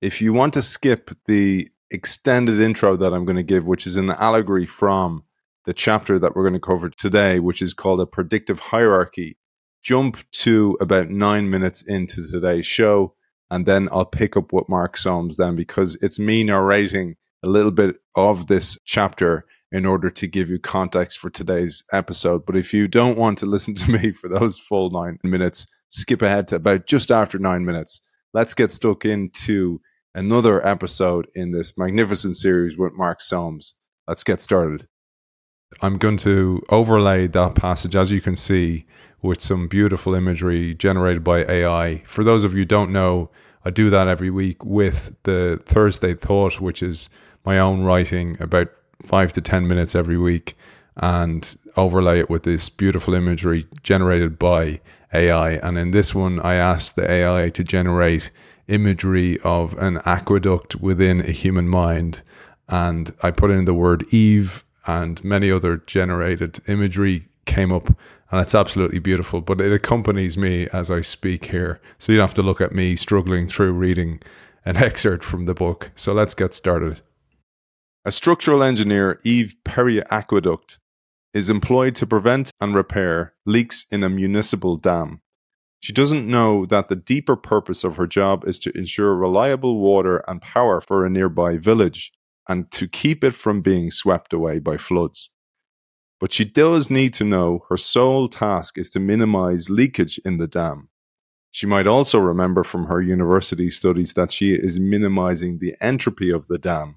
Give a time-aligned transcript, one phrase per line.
[0.00, 3.96] If you want to skip the extended intro that I'm going to give, which is
[3.96, 5.24] an allegory from
[5.64, 9.36] the chapter that we're going to cover today, which is called a predictive hierarchy,
[9.82, 13.14] jump to about nine minutes into today's show,
[13.50, 17.72] and then I'll pick up what Mark Solms then because it's me narrating a little
[17.72, 22.46] bit of this chapter in order to give you context for today's episode.
[22.46, 26.22] But if you don't want to listen to me for those full nine minutes, skip
[26.22, 28.00] ahead to about just after nine minutes.
[28.32, 29.80] Let's get stuck into
[30.14, 33.74] another episode in this magnificent series with Mark Solms.
[34.06, 34.86] Let's get started.
[35.82, 38.86] I'm going to overlay that passage, as you can see,
[39.20, 42.02] with some beautiful imagery generated by AI.
[42.06, 43.30] For those of you don't know,
[43.64, 47.10] I do that every week with the Thursday Thought, which is
[47.44, 48.68] my own writing about
[49.04, 50.56] five to 10 minutes every week
[50.96, 54.80] and overlay it with this beautiful imagery generated by
[55.12, 55.52] AI.
[55.52, 58.30] And in this one, I asked the AI to generate
[58.68, 62.22] imagery of an aqueduct within a human mind.
[62.68, 67.96] And I put in the word Eve and many other generated imagery came up
[68.30, 69.40] and it's absolutely beautiful.
[69.40, 71.80] But it accompanies me as I speak here.
[71.98, 74.20] So you don't have to look at me struggling through reading
[74.64, 75.90] an excerpt from the book.
[75.94, 77.00] So let's get started.
[78.04, 80.78] A structural engineer, Eve Periaqueduct,
[81.34, 85.20] is employed to prevent and repair leaks in a municipal dam.
[85.80, 90.24] She doesn't know that the deeper purpose of her job is to ensure reliable water
[90.26, 92.12] and power for a nearby village
[92.48, 95.30] and to keep it from being swept away by floods.
[96.20, 100.48] But she does need to know her sole task is to minimize leakage in the
[100.48, 100.88] dam.
[101.52, 106.48] She might also remember from her university studies that she is minimizing the entropy of
[106.48, 106.96] the dam,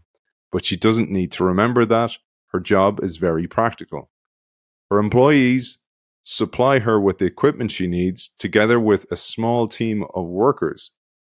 [0.51, 2.13] but she doesn't need to remember that.
[2.47, 4.09] Her job is very practical.
[4.89, 5.77] Her employees
[6.23, 10.91] supply her with the equipment she needs, together with a small team of workers.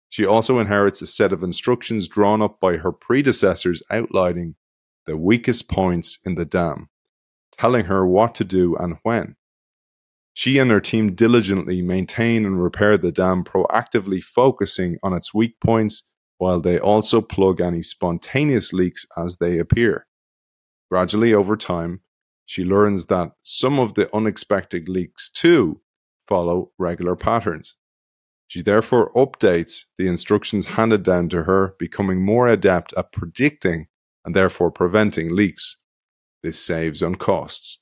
[0.09, 4.55] She also inherits a set of instructions drawn up by her predecessors outlining
[5.05, 6.87] the weakest points in the dam,
[7.57, 9.35] telling her what to do and when.
[10.33, 15.55] She and her team diligently maintain and repair the dam, proactively focusing on its weak
[15.59, 20.05] points while they also plug any spontaneous leaks as they appear.
[20.91, 22.01] Gradually, over time,
[22.47, 25.81] she learns that some of the unexpected leaks too
[26.27, 27.75] follow regular patterns.
[28.47, 33.87] She therefore updates the instructions handed down to her, becoming more adept at predicting
[34.23, 35.75] and therefore preventing leaks.
[36.41, 37.79] This saves on costs.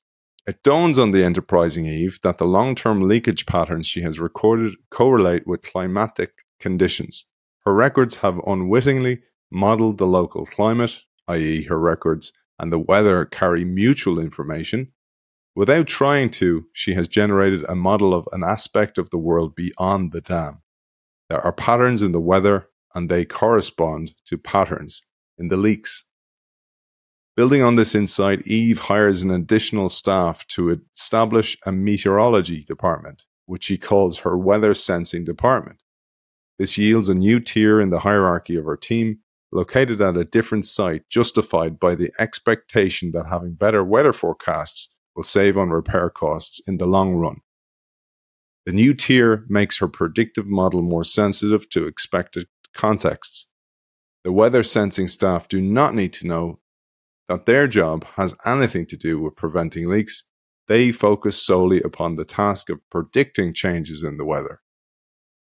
[0.47, 4.73] It dawns on the enterprising Eve that the long term leakage patterns she has recorded
[4.89, 7.25] correlate with climatic conditions.
[7.65, 9.21] Her records have unwittingly
[9.51, 14.91] modeled the local climate, i.e., her records and the weather carry mutual information.
[15.55, 20.11] Without trying to, she has generated a model of an aspect of the world beyond
[20.11, 20.61] the dam.
[21.29, 25.01] There are patterns in the weather, and they correspond to patterns
[25.37, 26.05] in the leaks.
[27.35, 33.65] Building on this insight, Eve hires an additional staff to establish a meteorology department, which
[33.65, 35.83] she calls her weather sensing department.
[36.57, 39.19] This yields a new tier in the hierarchy of her team
[39.55, 45.23] located at a different site, justified by the expectation that having better weather forecasts will
[45.23, 47.37] save on repair costs in the long run.
[48.65, 53.47] The new tier makes her predictive model more sensitive to expected contexts.
[54.23, 56.59] The weather sensing staff do not need to know
[57.29, 60.23] that their job has anything to do with preventing leaks.
[60.67, 64.61] They focus solely upon the task of predicting changes in the weather.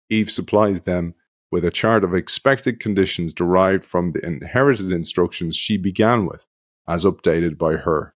[0.09, 1.13] Eve supplies them
[1.53, 6.47] with a chart of expected conditions derived from the inherited instructions she began with,
[6.87, 8.15] as updated by her.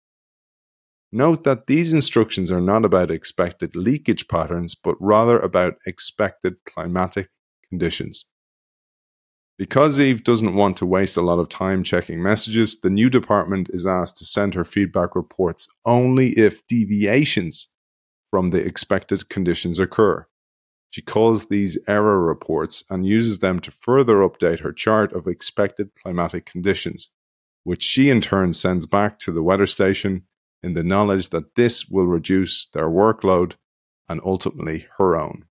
[1.12, 7.30] Note that these instructions are not about expected leakage patterns, but rather about expected climatic
[7.70, 8.26] conditions.
[9.56, 13.70] Because Eve doesn't want to waste a lot of time checking messages, the new department
[13.72, 17.70] is asked to send her feedback reports only if deviations
[18.32, 20.26] from the expected conditions occur.
[20.90, 25.92] She calls these error reports and uses them to further update her chart of expected
[25.96, 27.12] climatic conditions,
[27.64, 30.24] which she in turn sends back to the weather station
[30.64, 33.56] in the knowledge that this will reduce their workload
[34.10, 35.46] and ultimately her own.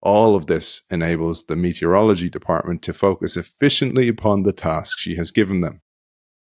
[0.00, 5.30] All of this enables the meteorology department to focus efficiently upon the task she has
[5.32, 5.80] given them.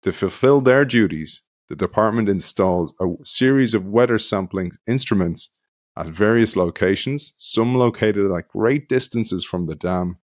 [0.02, 5.52] To fulfill their duties, the department installs a series of weather sampling instruments
[5.96, 10.18] at various locations, some located at great distances from the dam.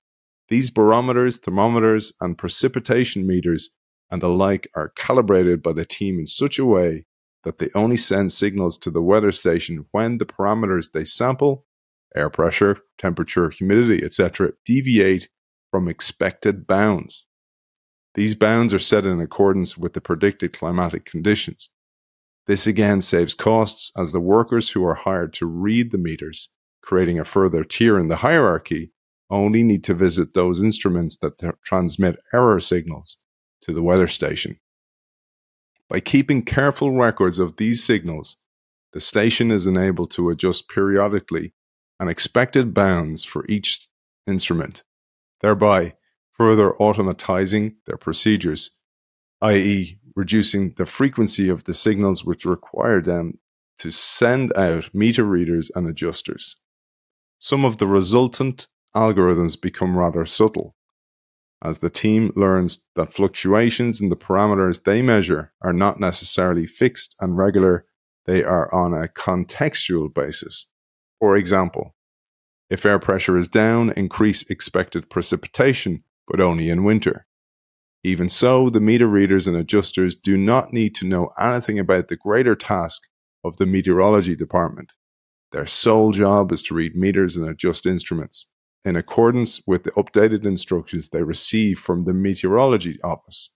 [0.49, 3.71] These barometers, thermometers, and precipitation meters
[4.11, 7.05] and the like are calibrated by the team in such a way
[7.45, 11.67] that they only send signals to the weather station when the parameters they sample
[12.17, 14.53] air pressure, temperature, humidity, etc.
[14.65, 15.29] deviate
[15.71, 17.27] from expected bounds.
[18.15, 21.71] These bounds are set in accordance with the predicted climatic conditions.
[22.49, 26.49] This again saves costs as the workers who are hired to read the meters,
[26.81, 28.91] creating a further tier in the hierarchy,
[29.29, 33.19] only need to visit those instruments that t- transmit error signals
[33.61, 34.59] to the weather station.
[35.91, 38.37] By keeping careful records of these signals,
[38.95, 41.53] the station is enabled to adjust periodically
[42.01, 43.89] and expected bounds for each
[44.27, 44.85] instrument,
[45.43, 45.97] thereby
[46.33, 48.71] further automatizing their procedures,
[49.43, 53.39] i.e., reducing the frequency of the signals which require them
[53.79, 56.57] to send out meter readers and adjusters.
[57.39, 58.67] Some of the resultant
[58.97, 60.75] algorithms become rather subtle,
[61.63, 67.15] as the team learns that fluctuations in the parameters they measure are not necessarily fixed
[67.21, 67.87] and regular,
[68.27, 70.67] they are on a contextual basis.
[71.21, 71.95] For example,
[72.69, 77.28] if air pressure is down, increase expected precipitation, but only in winter.
[78.05, 82.17] Even so, the meter readers and adjusters do not need to know anything about the
[82.17, 83.03] greater task
[83.45, 84.95] of the meteorology department.
[85.53, 88.47] Their sole job is to read meters and adjust instruments
[88.85, 93.51] in accordance with the updated instructions they receive from the meteorology office.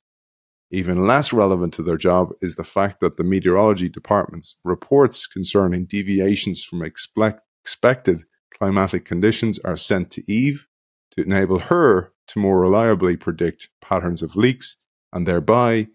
[0.71, 5.85] Even less relevant to their job is the fact that the meteorology department's reports concerning
[5.85, 8.25] deviations from expect- expected
[8.59, 10.67] climatic conditions are sent to Eve
[11.13, 14.77] to enable her to more reliably predict patterns of leaks
[15.13, 15.89] and thereby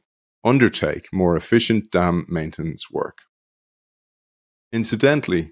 [0.44, 3.20] undertake more efficient dam maintenance work.
[4.72, 5.52] Incidentally,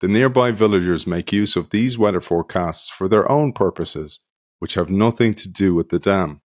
[0.00, 4.20] the nearby villagers make use of these weather forecasts for their own purposes,
[4.58, 6.40] which have nothing to do with the dam.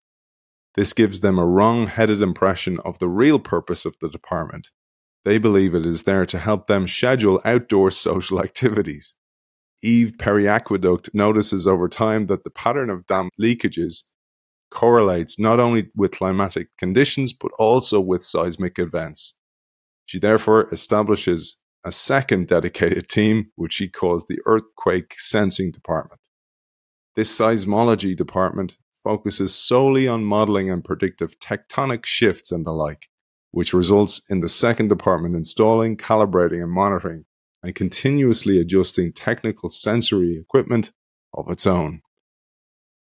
[0.75, 4.69] This gives them a wrong headed impression of the real purpose of the department.
[5.23, 9.15] They believe it is there to help them schedule outdoor social activities.
[9.83, 14.03] Eve Periaqueduct notices over time that the pattern of dam leakages
[14.71, 19.35] correlates not only with climatic conditions but also with seismic events.
[20.05, 26.21] She therefore establishes a second dedicated team, which she calls the Earthquake Sensing Department.
[27.15, 33.07] This seismology department focuses solely on modeling and predictive tectonic shifts and the like,
[33.51, 37.25] which results in the second department installing, calibrating, and monitoring
[37.67, 40.93] and continuously adjusting technical sensory equipment
[41.33, 42.01] of its own.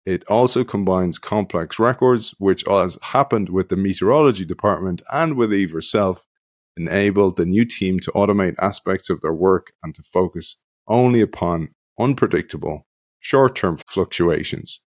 [0.07, 5.71] It also combines complex records, which, as happened with the meteorology department and with Eve
[5.71, 6.25] herself,
[6.75, 11.69] enabled the new team to automate aspects of their work and to focus only upon
[11.99, 12.87] unpredictable,
[13.19, 14.81] short term fluctuations.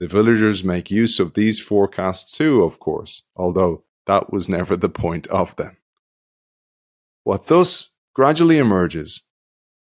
[0.00, 4.88] The villagers make use of these forecasts too, of course, although that was never the
[4.88, 5.76] point of them.
[7.22, 9.22] What thus gradually emerges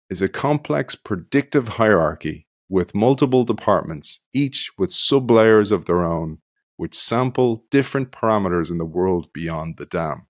[0.09, 6.37] is a complex predictive hierarchy with multiple departments, each with sublayers of their own,
[6.77, 10.25] which sample different parameters in the world beyond the dam.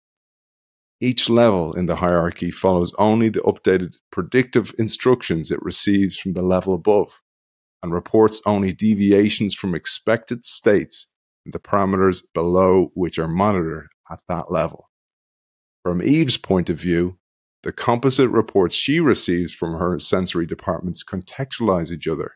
[0.99, 6.41] Each level in the hierarchy follows only the updated predictive instructions it receives from the
[6.41, 7.21] level above
[7.83, 11.05] and reports only deviations from expected states
[11.45, 14.89] in the parameters below which are monitored at that level.
[15.83, 17.19] From Eve's point of view,
[17.63, 22.33] the composite reports she receives from her sensory departments contextualize each other.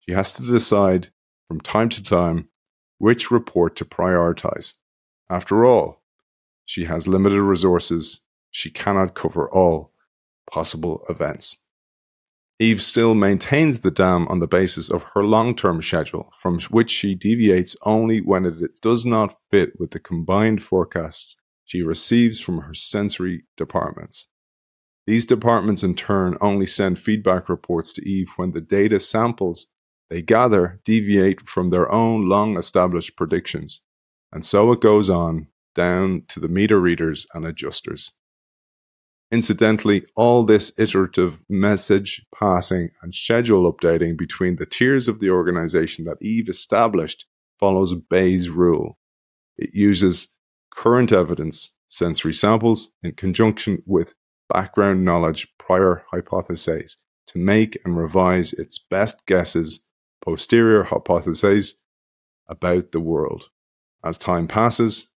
[0.00, 1.10] She has to decide
[1.46, 2.48] from time to time
[2.98, 4.74] which report to prioritize.
[5.28, 6.02] After all,
[6.64, 8.22] she has limited resources.
[8.50, 9.92] She cannot cover all
[10.50, 11.64] possible events.
[12.58, 16.90] Eve still maintains the dam on the basis of her long term schedule, from which
[16.90, 22.58] she deviates only when it does not fit with the combined forecasts she receives from
[22.58, 24.28] her sensory departments.
[25.06, 29.66] These departments, in turn, only send feedback reports to Eve when the data samples
[30.10, 33.80] they gather deviate from their own long established predictions.
[34.30, 38.12] And so it goes on down to the meter readers and adjusters.
[39.30, 46.04] Incidentally, all this iterative message passing and schedule updating between the tiers of the organization
[46.04, 47.24] that Eve established
[47.58, 48.98] follows Bayes' rule.
[49.56, 50.28] It uses
[50.70, 54.12] current evidence, sensory samples, in conjunction with
[54.52, 59.86] background knowledge, prior hypotheses, to make and revise its best guesses,
[60.24, 61.80] posterior hypotheses,
[62.48, 63.48] about the world.
[64.04, 65.08] As time passes,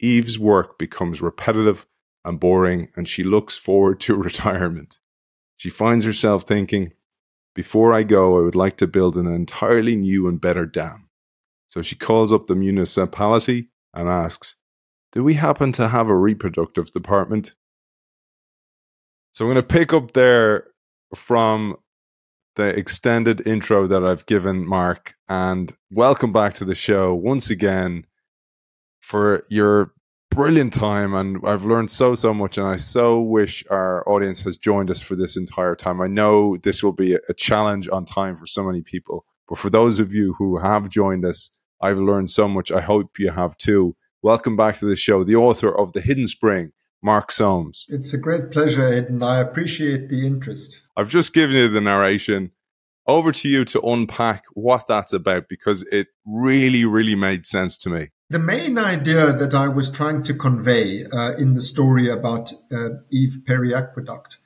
[0.00, 1.86] Eve's work becomes repetitive
[2.24, 4.98] and boring, and she looks forward to retirement.
[5.56, 6.92] She finds herself thinking,
[7.54, 11.08] Before I go, I would like to build an entirely new and better dam.
[11.70, 14.54] So she calls up the municipality and asks,
[15.12, 17.54] Do we happen to have a reproductive department?
[19.38, 20.64] So I'm going to pick up there
[21.14, 21.76] from
[22.56, 28.04] the extended intro that I've given Mark, and welcome back to the show once again
[28.98, 29.92] for your
[30.32, 31.14] brilliant time.
[31.14, 32.58] And I've learned so, so much.
[32.58, 36.00] And I so wish our audience has joined us for this entire time.
[36.00, 39.70] I know this will be a challenge on time for so many people, but for
[39.70, 42.72] those of you who have joined us, I've learned so much.
[42.72, 43.94] I hope you have too.
[44.20, 47.86] Welcome back to the show, the author of The Hidden Spring, Mark Solms.
[47.88, 50.82] It's a great pleasure, Ed, and I appreciate the interest.
[50.96, 52.52] I've just given you the narration.
[53.06, 57.88] Over to you to unpack what that's about because it really, really made sense to
[57.88, 58.08] me.
[58.28, 62.88] The main idea that I was trying to convey uh, in the story about uh,
[63.10, 64.36] Eve Periaqueduct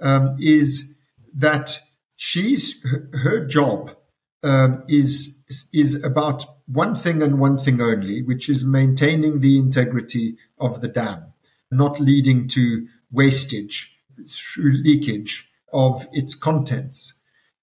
[0.00, 0.98] um, is
[1.32, 1.78] that
[2.16, 2.84] she's
[3.22, 3.94] her job
[4.42, 5.36] um, is
[5.72, 10.88] is about one thing and one thing only, which is maintaining the integrity of the
[10.88, 11.29] dam
[11.70, 13.96] not leading to wastage
[14.28, 17.14] through leakage of its contents.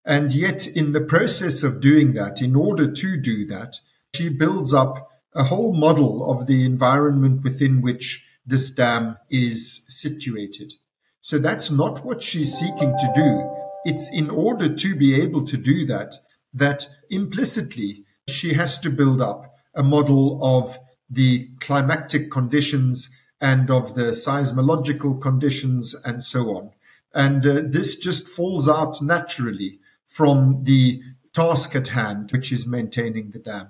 [0.05, 3.75] And yet, in the process of doing that, in order to do that,
[4.15, 10.73] she builds up a whole model of the environment within which this dam is situated.
[11.19, 13.55] So that's not what she's seeking to do.
[13.83, 16.15] It's in order to be able to do that,
[16.53, 23.95] that implicitly she has to build up a model of the climatic conditions and of
[23.95, 26.71] the seismological conditions and so on.
[27.13, 31.01] And uh, this just falls out naturally from the
[31.33, 33.69] task at hand, which is maintaining the dam.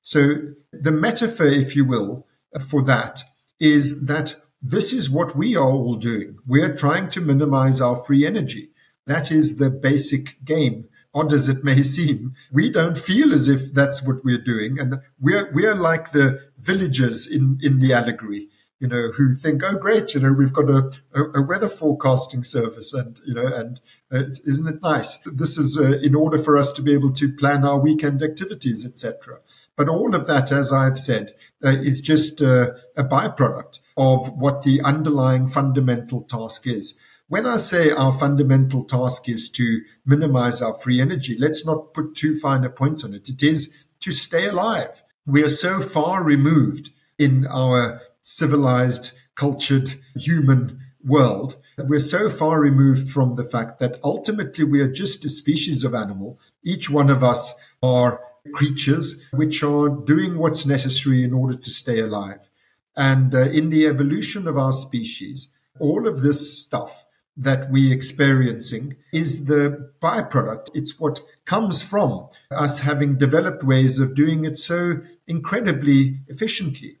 [0.00, 0.34] So
[0.72, 2.26] the metaphor, if you will,
[2.70, 3.22] for that
[3.60, 6.38] is that this is what we are all doing.
[6.46, 8.70] We're trying to minimize our free energy.
[9.06, 10.88] That is the basic game.
[11.14, 14.78] Odd as it may seem, we don't feel as if that's what we're doing.
[14.78, 18.48] And we're, we're like the villagers in, in the allegory
[18.80, 20.90] you know, who think, oh, great, you know, we've got a,
[21.34, 23.80] a, weather forecasting service and, you know, and
[24.12, 25.18] uh, isn't it nice?
[25.26, 28.86] This is uh, in order for us to be able to plan our weekend activities,
[28.86, 29.40] etc.
[29.76, 34.62] But all of that, as I've said, uh, is just uh, a byproduct of what
[34.62, 36.96] the underlying fundamental task is.
[37.26, 42.14] When I say our fundamental task is to minimize our free energy, let's not put
[42.14, 43.28] too fine a point on it.
[43.28, 45.02] It is to stay alive.
[45.26, 51.56] We are so far removed in our civilized, cultured, human world.
[51.78, 55.94] We're so far removed from the fact that ultimately we are just a species of
[55.94, 56.38] animal.
[56.64, 58.20] Each one of us are
[58.52, 62.48] creatures which are doing what's necessary in order to stay alive.
[62.96, 67.04] And uh, in the evolution of our species, all of this stuff
[67.36, 70.66] that we're experiencing is the byproduct.
[70.74, 74.96] It's what comes from us having developed ways of doing it so
[75.28, 76.97] incredibly efficiently.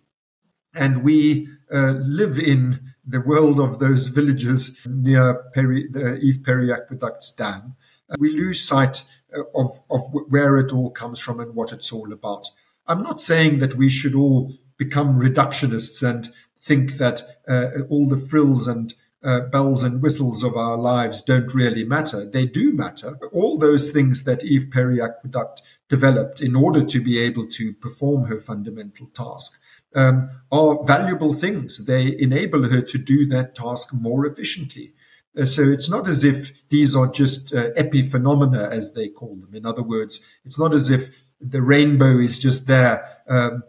[0.78, 7.32] And we uh, live in the world of those villages near Perry, the Eve Periaqueduct's
[7.32, 7.74] dam.
[8.08, 9.02] Uh, we lose sight
[9.36, 12.48] uh, of, of where it all comes from and what it's all about.
[12.86, 16.30] I'm not saying that we should all become reductionists and
[16.60, 21.52] think that uh, all the frills and uh, bells and whistles of our lives don't
[21.52, 22.24] really matter.
[22.24, 23.18] They do matter.
[23.32, 28.38] All those things that Eve Periaqueduct developed in order to be able to perform her
[28.38, 29.57] fundamental task
[29.94, 31.86] um, are valuable things.
[31.86, 34.92] They enable her to do that task more efficiently.
[35.38, 39.54] Uh, so it's not as if these are just uh, epiphenomena, as they call them.
[39.54, 43.62] In other words, it's not as if the rainbow is just there um,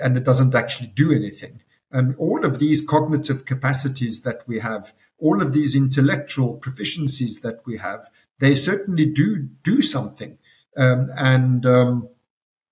[0.00, 1.60] and it doesn't actually do anything.
[1.92, 7.60] Um, all of these cognitive capacities that we have, all of these intellectual proficiencies that
[7.66, 8.08] we have,
[8.40, 10.38] they certainly do do something.
[10.76, 12.08] Um, and um,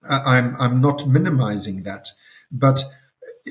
[0.09, 2.09] I'm I'm not minimizing that.
[2.50, 2.83] But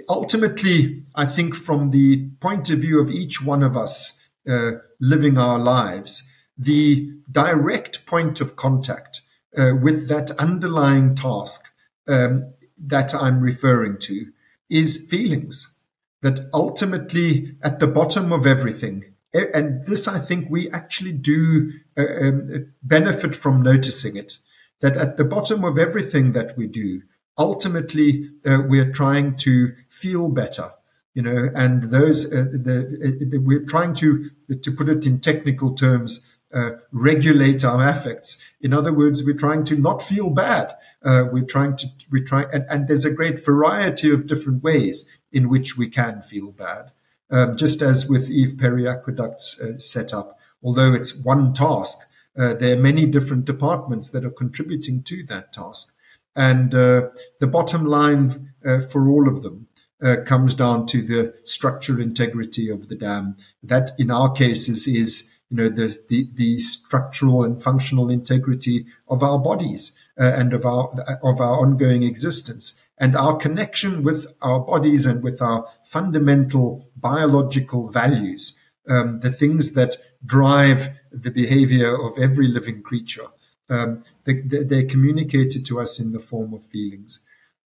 [0.07, 5.37] ultimately, I think from the point of view of each one of us uh, living
[5.37, 9.21] our lives, the direct point of contact
[9.57, 11.71] uh, with that underlying task
[12.07, 14.31] um, that I'm referring to
[14.69, 15.77] is feelings.
[16.21, 22.05] That ultimately, at the bottom of everything, and this I think we actually do uh,
[22.21, 24.37] um, benefit from noticing it,
[24.81, 27.03] that at the bottom of everything that we do,
[27.39, 30.71] ultimately uh, we're trying to feel better
[31.13, 34.29] you know and those uh, the, the, we're trying to
[34.61, 38.43] to put it in technical terms uh, regulate our affects.
[38.59, 40.75] In other words we're trying to not feel bad.
[41.03, 45.05] Uh, we're trying to we're trying and, and, there's a great variety of different ways
[45.31, 46.91] in which we can feel bad.
[47.31, 51.99] Um, just as with eve Periaqueduct's uh, setup although it's one task
[52.35, 55.95] uh, there are many different departments that are contributing to that task
[56.39, 57.09] and uh,
[57.41, 59.67] the bottom line uh, for all of them
[60.01, 63.35] uh, comes down to the structural integrity of the dam.
[63.61, 69.21] That, in our cases, is you know, the, the, the structural and functional integrity of
[69.21, 70.89] our bodies uh, and of our,
[71.21, 77.89] of our ongoing existence and our connection with our bodies and with our fundamental biological
[77.89, 83.27] values, um, the things that drive the behavior of every living creature.
[83.69, 87.21] Um, they, they're communicated to us in the form of feelings.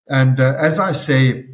[0.08, 1.46] And uh, as I say,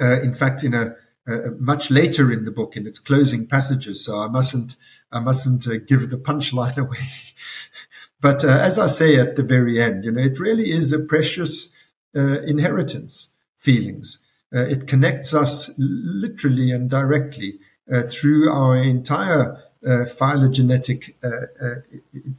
[0.00, 0.94] uh, in fact, in a,
[1.26, 4.76] a, much later in the book, in its closing passages, so I mustn't
[5.14, 7.06] I mustn't uh, give the punchline away.
[8.20, 11.04] but uh, as I say at the very end, you know, it really is a
[11.04, 11.74] precious
[12.16, 13.28] uh, inheritance.
[13.58, 14.26] Feelings.
[14.52, 17.60] Uh, it connects us literally and directly
[18.10, 19.56] through our entire
[20.16, 21.16] phylogenetic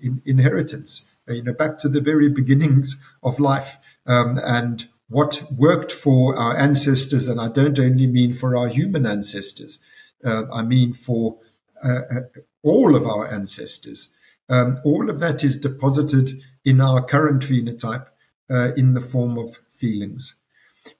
[0.01, 1.12] in, inheritance.
[1.27, 3.77] You know, back to the very beginnings of life.
[4.05, 9.05] Um, and what worked for our ancestors, and I don't only mean for our human
[9.05, 9.79] ancestors,
[10.25, 11.39] uh, I mean for
[11.83, 12.21] uh, uh,
[12.63, 14.09] all of our ancestors.
[14.49, 18.07] Um, all of that is deposited in our current phenotype
[18.49, 20.35] uh, in the form of feelings.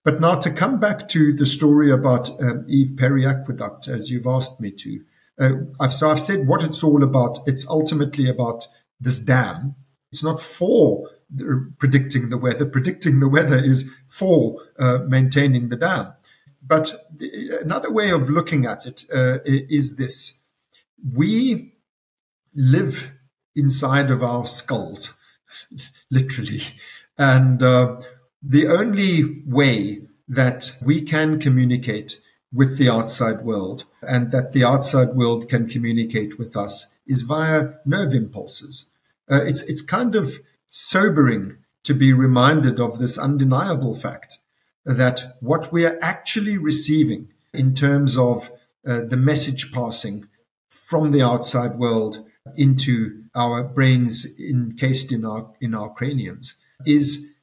[0.03, 4.61] But now to come back to the story about um, Eve Periaqueduct, as you've asked
[4.61, 5.01] me to.
[5.39, 7.39] Uh, I've, so I've said what it's all about.
[7.47, 8.67] It's ultimately about
[8.99, 9.75] this dam.
[10.13, 11.09] It's not for
[11.79, 12.67] predicting the weather.
[12.67, 16.13] Predicting the weather is for uh, maintaining the dam.
[16.61, 20.43] But the, another way of looking at it uh, is this:
[21.03, 21.73] we
[22.53, 23.11] live
[23.55, 25.17] inside of our skulls,
[26.11, 26.61] literally,
[27.17, 27.99] and uh,
[28.43, 32.21] the only way that we can communicate
[32.53, 37.73] with the outside world and that the outside world can communicate with us is via
[37.83, 38.92] nerve impulses.
[39.29, 44.39] Uh, it's it's kind of sobering to be reminded of this undeniable fact
[44.85, 48.49] that what we are actually receiving in terms of
[48.85, 50.27] uh, the message passing
[50.69, 52.25] from the outside world
[52.57, 57.33] into our brains encased in our in our craniums is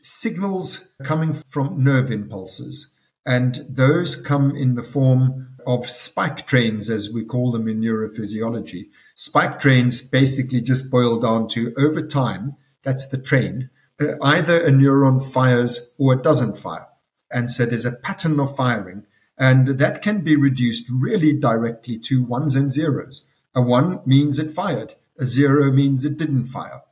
[0.00, 2.92] signals coming from nerve impulses.
[3.24, 8.88] And those come in the form of spike trains as we call them in neurophysiology
[9.22, 13.70] spike trains basically just boil down to over time that's the train.
[14.00, 16.88] Uh, either a neuron fires or it doesn't fire.
[17.30, 19.06] And so there's a pattern of firing.
[19.38, 23.26] And that can be reduced really directly to ones and zeros.
[23.54, 24.94] A one means it fired.
[25.18, 26.82] A zero means it didn't fire.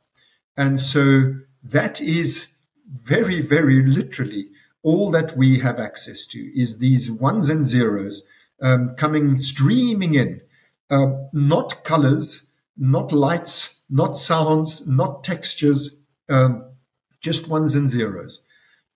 [0.57, 2.47] And so that is
[2.87, 4.49] very, very literally
[4.83, 8.27] all that we have access to is these ones and zeros
[8.61, 10.41] um, coming streaming in,
[10.91, 16.65] uh, not colors, not lights, not sounds, not textures, um,
[17.21, 18.45] just ones and zeros.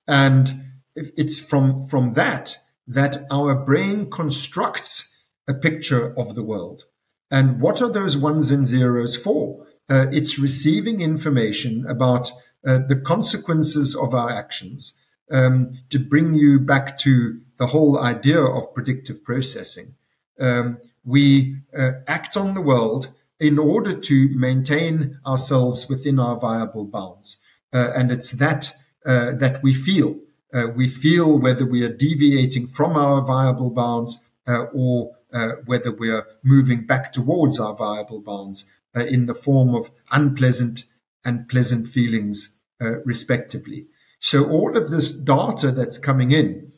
[0.07, 0.63] And
[0.95, 6.83] it's from, from that that our brain constructs a picture of the world.
[7.31, 9.65] And what are those ones and zeros for?
[9.89, 12.31] Uh, it's receiving information about
[12.65, 14.97] uh, the consequences of our actions
[15.31, 19.95] um, to bring you back to the whole idea of predictive processing.
[20.39, 26.85] Um, we uh, act on the world in order to maintain ourselves within our viable
[26.85, 27.37] bounds.
[27.73, 28.71] Uh, and it's that
[29.05, 30.19] uh, that we feel.
[30.53, 35.91] Uh, we feel whether we are deviating from our viable bounds uh, or uh, whether
[35.91, 38.65] we are moving back towards our viable bounds
[38.95, 40.85] in the form of unpleasant
[41.25, 42.57] and pleasant feelings,
[43.03, 43.87] respectively.
[44.19, 46.71] So all of this data that's coming in,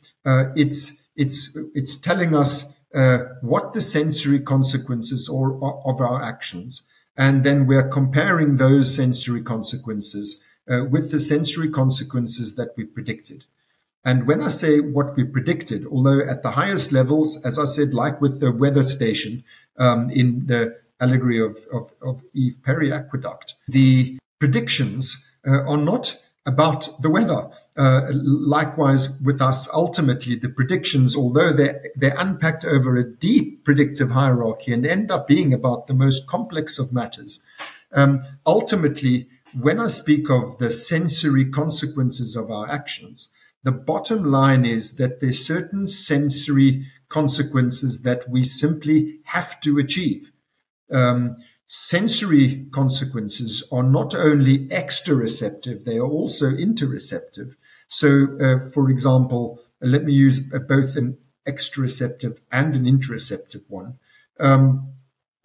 [0.56, 6.82] it's it's it's telling us uh, what the sensory consequences or, of our actions.
[7.16, 13.44] And then we're comparing those sensory consequences uh, with the sensory consequences that we predicted.
[14.04, 17.92] And when I say what we predicted, although at the highest levels, as I said,
[17.92, 19.44] like with the weather station
[19.76, 27.02] um, in the allegory of, of, of, Eve Periaqueduct, the predictions uh, are not about
[27.02, 27.50] the weather.
[27.78, 34.10] Uh, likewise, with us, ultimately, the predictions, although they're, they're unpacked over a deep predictive
[34.10, 37.44] hierarchy and end up being about the most complex of matters,
[37.92, 43.28] um, ultimately, when I speak of the sensory consequences of our actions,
[43.62, 50.32] the bottom line is that there's certain sensory consequences that we simply have to achieve.
[50.90, 57.54] Um, sensory consequences are not only exteroceptive, they are also interoceptive.
[57.88, 63.98] So, uh, for example, let me use uh, both an exteroceptive and an interoceptive one.
[64.38, 64.92] Um,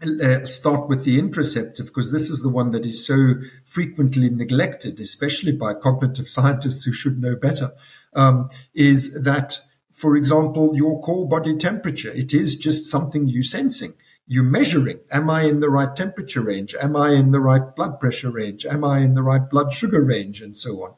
[0.01, 4.99] I'll start with the interoceptive because this is the one that is so frequently neglected,
[4.99, 7.71] especially by cognitive scientists who should know better.
[8.13, 9.57] Um, is that,
[9.91, 12.11] for example, your core body temperature?
[12.11, 13.93] It is just something you're sensing.
[14.27, 14.99] you're measuring.
[15.11, 16.75] Am I in the right temperature range?
[16.81, 18.65] Am I in the right blood pressure range?
[18.65, 20.41] Am I in the right blood sugar range?
[20.41, 20.95] And so on.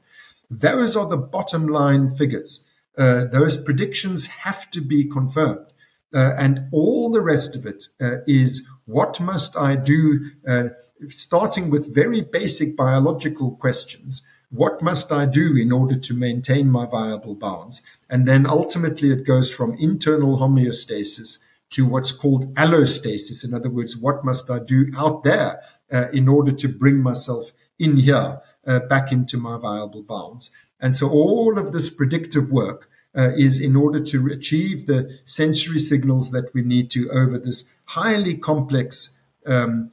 [0.50, 2.70] Those are the bottom line figures.
[2.98, 5.74] Uh, those predictions have to be confirmed.
[6.14, 10.70] Uh, and all the rest of it uh, is what must I do, uh,
[11.08, 14.22] starting with very basic biological questions.
[14.50, 17.82] What must I do in order to maintain my viable bounds?
[18.10, 21.40] And then ultimately it goes from internal homeostasis
[21.72, 23.44] to what's called allostasis.
[23.44, 27.52] In other words, what must I do out there uh, in order to bring myself
[27.78, 30.51] in here uh, back into my viable bounds?
[30.80, 35.80] And so all of this predictive work uh, is in order to achieve the sensory
[35.80, 39.91] signals that we need to over this highly complex um,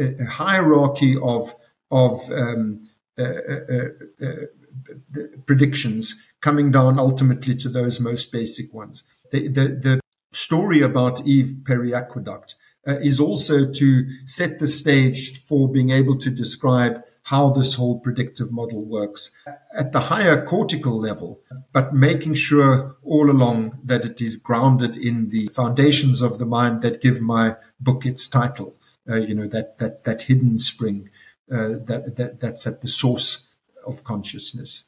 [0.00, 1.54] uh, hierarchy of
[1.90, 9.04] of um, uh, uh, uh, predictions coming down ultimately to those most basic ones.
[9.30, 10.00] The, the, the
[10.32, 12.54] story about Eve Periaqueduct
[12.86, 17.98] uh, is also to set the stage for being able to describe how this whole
[17.98, 19.34] predictive model works
[19.74, 21.40] at the higher cortical level,
[21.72, 26.82] but making sure all along that it is grounded in the foundations of the mind
[26.82, 28.76] that give my book its title.
[29.08, 31.10] Uh, you know that that that hidden spring
[31.52, 33.54] uh, that, that that's at the source
[33.86, 34.84] of consciousness.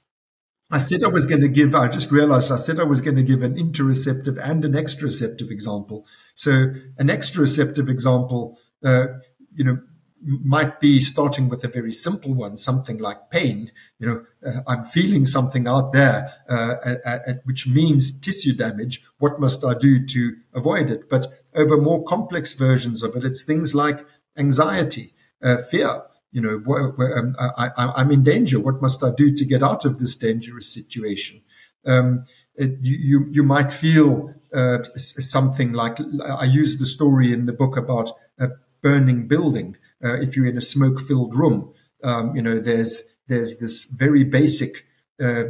[0.70, 3.16] I said I was going to give, I just realized I said I was going
[3.16, 6.05] to give an interoceptive and an exteroceptive example.
[6.35, 9.07] So, an exteroceptive example, uh,
[9.55, 9.79] you know,
[10.23, 13.71] might be starting with a very simple one, something like pain.
[13.99, 19.03] You know, uh, I'm feeling something out there, uh, at, at, which means tissue damage.
[19.19, 21.09] What must I do to avoid it?
[21.09, 26.03] But over more complex versions of it, it's things like anxiety, uh, fear
[26.37, 28.61] you know, where, where, um, I, am in danger.
[28.61, 31.41] What must I do to get out of this dangerous situation?
[31.87, 32.25] Um,
[32.57, 37.79] it, you, you might feel uh, something like I use the story in the book
[37.79, 38.51] about a
[38.83, 39.79] burning building.
[40.05, 41.73] Uh, if you're in a smoke-filled room,
[42.05, 44.87] um, you know, there's there's this very basic
[45.21, 45.45] uh,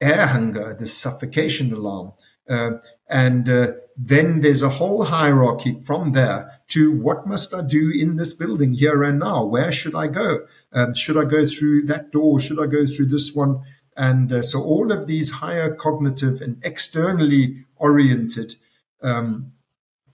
[0.00, 2.12] air hunger, this suffocation alarm,
[2.48, 2.72] uh,
[3.10, 8.16] and uh, then there's a whole hierarchy from there to what must I do in
[8.16, 9.44] this building here and now?
[9.44, 10.46] Where should I go?
[10.72, 12.38] Um, should I go through that door?
[12.38, 13.62] Should I go through this one?
[13.96, 18.54] And uh, so all of these higher cognitive and externally oriented
[19.02, 19.52] um,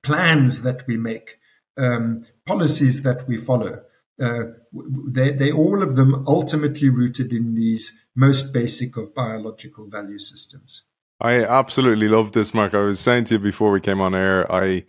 [0.03, 1.39] plans that we make,
[1.77, 3.83] um, policies that we follow,
[4.21, 4.45] uh,
[5.07, 10.83] they, all of them ultimately rooted in these most basic of biological value systems.
[11.21, 12.75] I absolutely love this, Mark.
[12.75, 14.85] I was saying to you before we came on air, I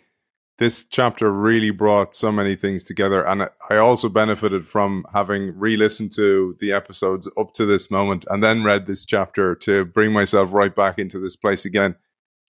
[0.57, 3.25] this chapter really brought so many things together.
[3.25, 8.25] And I also benefited from having re listened to the episodes up to this moment
[8.29, 11.95] and then read this chapter to bring myself right back into this place again.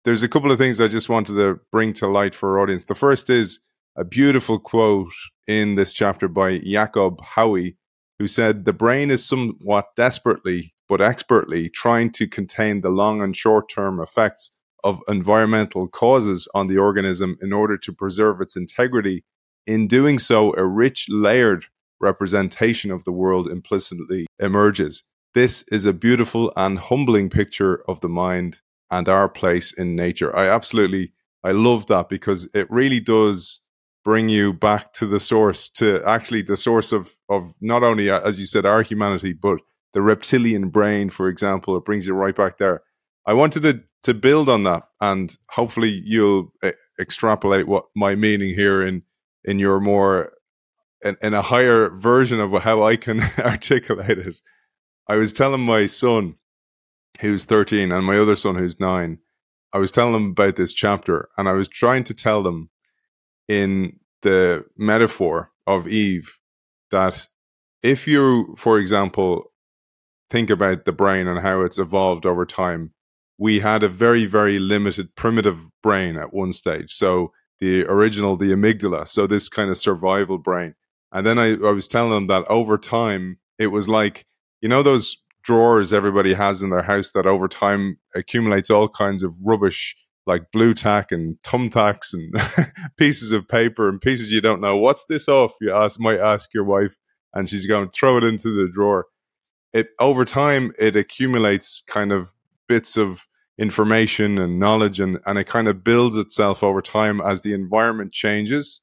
[0.04, 2.86] There's a couple of things I just wanted to bring to light for our audience.
[2.86, 3.60] The first is
[3.96, 5.12] a beautiful quote
[5.46, 7.76] in this chapter by Jakob Hohwy,
[8.18, 13.36] who said, The brain is somewhat desperately, but expertly, trying to contain the long and
[13.36, 19.24] short term effects of environmental causes on the organism in order to preserve its integrity.
[19.66, 21.66] In doing so, a rich, layered
[22.00, 25.04] representation of the world implicitly emerges.
[25.34, 30.34] This is a beautiful and humbling picture of the mind and our place in nature.
[30.36, 31.12] I absolutely
[31.44, 33.61] I love that because it really does
[34.04, 38.38] bring you back to the source, to actually the source of of not only as
[38.38, 39.58] you said our humanity, but
[39.92, 41.76] the reptilian brain, for example.
[41.76, 42.82] It brings you right back there.
[43.26, 48.54] I wanted to to build on that, and hopefully you'll uh, extrapolate what my meaning
[48.54, 49.02] here in
[49.44, 50.32] in your more
[51.04, 54.36] in, in a higher version of how I can articulate it.
[55.08, 56.36] I was telling my son,
[57.20, 59.18] who's thirteen, and my other son, who's nine.
[59.72, 62.70] I was telling them about this chapter, and I was trying to tell them
[63.52, 66.38] in the metaphor of Eve
[66.90, 67.28] that
[67.82, 69.52] if you, for example,
[70.30, 72.94] think about the brain and how it's evolved over time,
[73.36, 76.90] we had a very, very limited primitive brain at one stage.
[76.92, 80.74] So the original, the amygdala, so this kind of survival brain.
[81.12, 84.24] And then I, I was telling them that over time, it was like,
[84.62, 89.22] you know, those drawers everybody has in their house that over time accumulates all kinds
[89.22, 89.94] of rubbish
[90.26, 92.32] like Blu Tack and thumbtacks and
[92.96, 94.76] pieces of paper and pieces you don't know.
[94.76, 95.52] What's this off?
[95.60, 96.96] You ask, might ask your wife,
[97.34, 99.06] and she's going throw it into the drawer.
[99.72, 102.32] It over time it accumulates kind of
[102.68, 103.26] bits of
[103.58, 108.12] information and knowledge and, and it kind of builds itself over time as the environment
[108.12, 108.82] changes.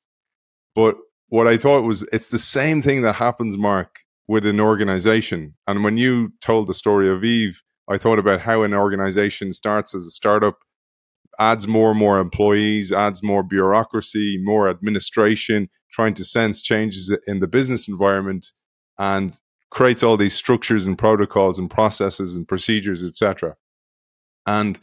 [0.75, 0.95] But
[1.27, 5.55] what I thought was it's the same thing that happens, Mark, with an organization.
[5.67, 9.95] And when you told the story of Eve, I thought about how an organization starts
[9.95, 10.57] as a startup
[11.39, 17.39] adds more and more employees, adds more bureaucracy, more administration, trying to sense changes in
[17.39, 18.51] the business environment,
[18.97, 19.39] and
[19.71, 23.55] creates all these structures and protocols and processes and procedures, etc.
[24.45, 24.79] And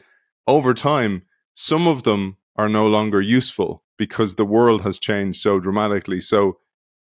[0.46, 1.22] over time,
[1.54, 6.20] some of them are no longer useful because the world has changed so dramatically.
[6.20, 6.58] So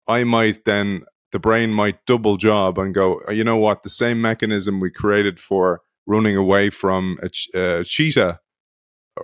[0.08, 4.22] I might then, the brain might double job and go, you know what, the same
[4.22, 8.40] mechanism we created for running away from a, a uh, cheetah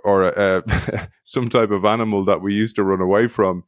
[0.04, 3.64] or a some type of animal that we used to run away from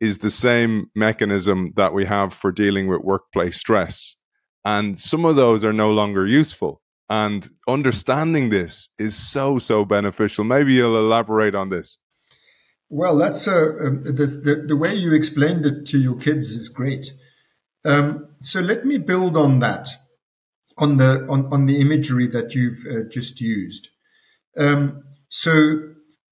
[0.00, 4.16] is the same mechanism that we have for dealing with workplace stress.
[4.64, 6.80] And some of those are no longer useful.
[7.08, 10.44] And understanding this is so, so beneficial.
[10.44, 11.98] Maybe you'll elaborate on this.
[12.88, 16.68] Well, that's a, um, the, the, the, way you explained it to your kids is
[16.68, 17.12] great.
[17.84, 19.88] Um, so let me build on that,
[20.78, 23.88] on the on, on the imagery that you've uh, just used.
[24.56, 25.02] Um,
[25.36, 25.80] so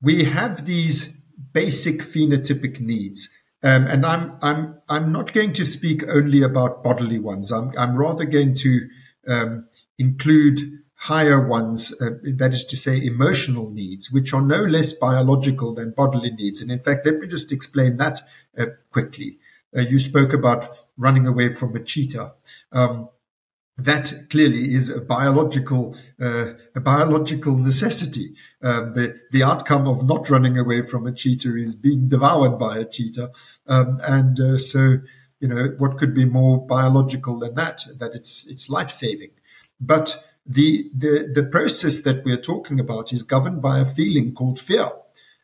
[0.01, 6.09] we have these basic phenotypic needs, um, and I'm I'm I'm not going to speak
[6.09, 7.51] only about bodily ones.
[7.51, 8.88] I'm I'm rather going to
[9.27, 9.67] um,
[9.99, 10.61] include
[10.95, 15.91] higher ones, uh, that is to say, emotional needs, which are no less biological than
[15.97, 16.62] bodily needs.
[16.62, 18.21] And in fact, let me just explain that
[18.57, 19.38] uh, quickly.
[19.77, 22.35] Uh, you spoke about running away from a cheetah.
[22.71, 23.09] Um,
[23.85, 28.35] that clearly is a biological uh, a biological necessity.
[28.62, 32.79] Um, the the outcome of not running away from a cheetah is being devoured by
[32.79, 33.31] a cheetah,
[33.66, 34.99] um, and uh, so
[35.40, 37.83] you know what could be more biological than that?
[37.99, 39.31] That it's it's life saving.
[39.81, 44.59] But the, the, the process that we're talking about is governed by a feeling called
[44.59, 44.90] fear.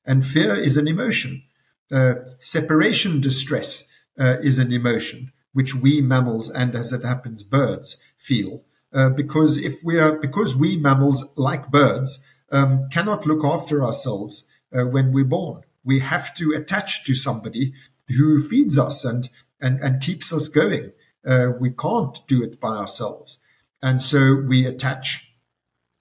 [0.05, 1.43] And fear is an emotion.
[1.91, 8.01] Uh, separation distress uh, is an emotion which we mammals and as it happens birds
[8.19, 13.85] feel uh, because if we are because we mammals like birds um, cannot look after
[13.85, 15.63] ourselves uh, when we're born.
[15.85, 17.73] We have to attach to somebody
[18.09, 19.29] who feeds us and
[19.61, 20.93] and, and keeps us going.
[21.27, 23.39] Uh, we can't do it by ourselves.
[23.83, 25.33] And so we attach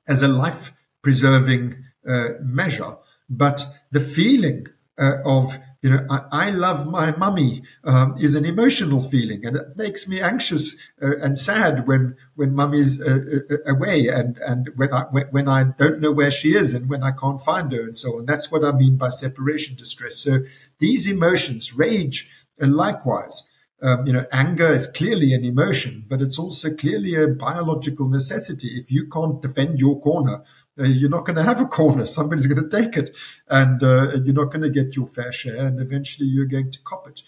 [0.07, 2.97] as a life preserving uh, measure.
[3.29, 8.43] But the feeling uh, of, you know, I, I love my mummy um, is an
[8.43, 13.53] emotional feeling and it makes me anxious uh, and sad when, when mummy's uh, uh,
[13.55, 17.03] uh, away and, and when I, when, I don't know where she is and when
[17.03, 18.25] I can't find her and so on.
[18.25, 20.17] That's what I mean by separation distress.
[20.17, 20.39] So
[20.79, 23.47] these emotions, rage, and likewise,
[23.81, 28.69] um, you know, anger is clearly an emotion, but it's also clearly a biological necessity.
[28.69, 30.43] If you can't defend your corner, uh,
[30.83, 32.05] you're not going to have a corner.
[32.05, 33.15] Somebody's going to take it,
[33.49, 36.79] and, uh, you're not going to get your fair share, and eventually you're going to
[36.83, 37.23] cop it.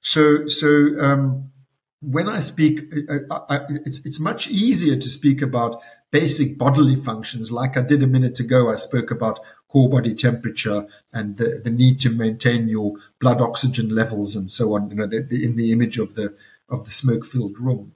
[0.00, 0.68] So, so
[1.00, 1.50] um,
[2.00, 7.52] when I speak, I, I, it's it's much easier to speak about basic bodily functions,
[7.52, 8.70] like I did a minute ago.
[8.70, 13.88] I spoke about core body temperature and the, the need to maintain your blood oxygen
[13.88, 16.36] levels and so on, you know, the, the, in the image of the,
[16.68, 17.92] of the smoke filled room.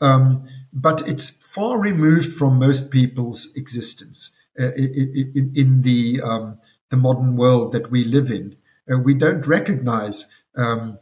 [0.00, 6.58] Um, but it's far removed from most people's existence uh, in, in, in, the, um,
[6.90, 8.56] the modern world that we live in.
[8.90, 10.98] Uh, we don't recognize um,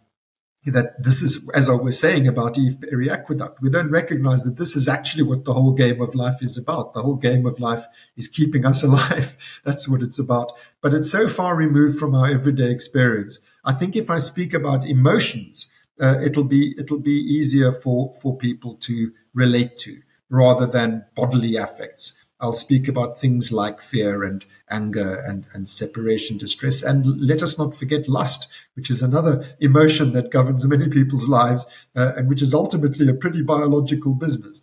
[0.67, 4.77] that this is, as I was saying about Eve Periaqueduct, we don't recognize that this
[4.77, 6.95] is actually what the whole game of life is about.
[6.95, 9.37] The whole game of life is keeping us alive.
[9.65, 10.53] That's what it's about.
[10.81, 13.41] But it's so far removed from our everyday experience.
[13.65, 18.37] I think if I speak about emotions, uh, it'll be it'll be easier for for
[18.37, 22.18] people to relate to rather than bodily affects.
[22.41, 26.83] I'll speak about things like fear and anger and, and separation distress.
[26.83, 31.67] And let us not forget lust, which is another emotion that governs many people's lives
[31.97, 34.61] uh, and which is ultimately a pretty biological business.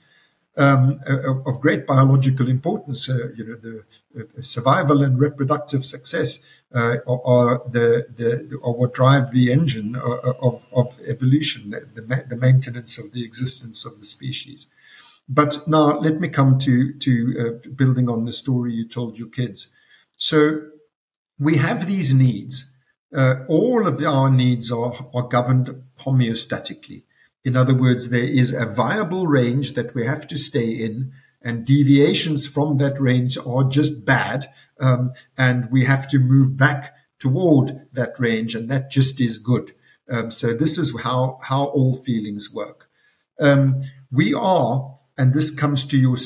[0.57, 1.01] Um,
[1.45, 3.83] of great biological importance, uh, you know, the
[4.17, 10.31] uh, survival and reproductive success uh, are the, the, are what drive the engine uh,
[10.41, 14.67] of, of evolution, the, the maintenance of the existence of the species.
[15.27, 19.29] But now let me come to to uh, building on the story you told your
[19.29, 19.73] kids.
[20.15, 20.61] So
[21.39, 22.71] we have these needs.
[23.15, 27.03] Uh, all of the, our needs are, are governed homeostatically.
[27.43, 31.65] In other words, there is a viable range that we have to stay in, and
[31.65, 34.47] deviations from that range are just bad,
[34.79, 39.73] um, and we have to move back toward that range, and that just is good.
[40.09, 42.89] Um, so this is how how all feelings work.
[43.39, 46.17] Um, we are and this comes to your,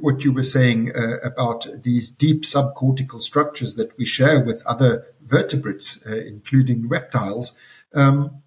[0.00, 5.06] what you were saying uh, about these deep subcortical structures that we share with other
[5.22, 7.52] vertebrates, uh, including reptiles,
[7.94, 8.42] um,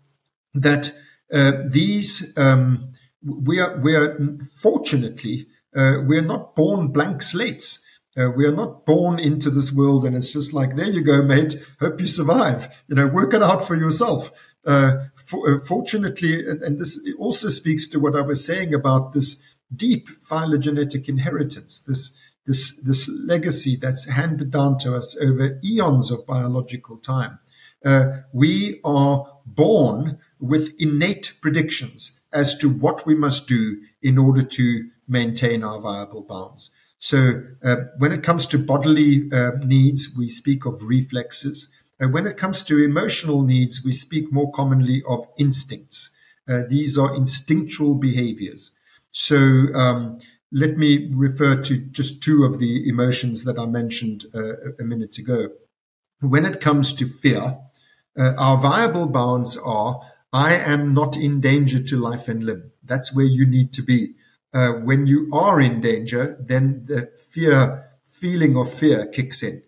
[0.54, 0.92] that
[1.32, 2.92] uh, these, um,
[3.24, 4.18] we are, we are
[4.60, 7.84] fortunately, uh, we're not born blank slates.
[8.18, 11.22] Uh, we are not born into this world and it's just like, there you go,
[11.22, 11.56] mate.
[11.80, 12.84] Hope you survive.
[12.88, 14.32] You know, work it out for yourself.
[14.66, 19.42] Uh, for, fortunately, and, and, this also speaks to what I was saying about this
[19.76, 26.26] deep phylogenetic inheritance, this this this legacy that's handed down to us over eons of
[26.26, 27.40] biological time.
[27.86, 34.42] Uh, we are born with innate predictions as to what we must do in order
[34.42, 36.72] to maintain our viable bounds.
[37.00, 41.72] So, uh, when it comes to bodily uh, needs, we speak of reflexes.
[42.02, 46.12] Uh, when it comes to emotional needs, we speak more commonly of instincts.
[46.50, 48.72] Uh, these are instinctual behaviors.
[49.20, 50.20] So, um,
[50.52, 55.18] let me refer to just two of the emotions that I mentioned uh, a minute
[55.18, 55.50] ago.
[56.20, 57.58] When it comes to fear,
[58.16, 60.02] uh, our viable bounds are
[60.32, 62.72] I am not in danger to life and limb.
[62.84, 64.14] That's where you need to be.
[64.54, 69.64] Uh, when you are in danger, then the fear, feeling of fear kicks in.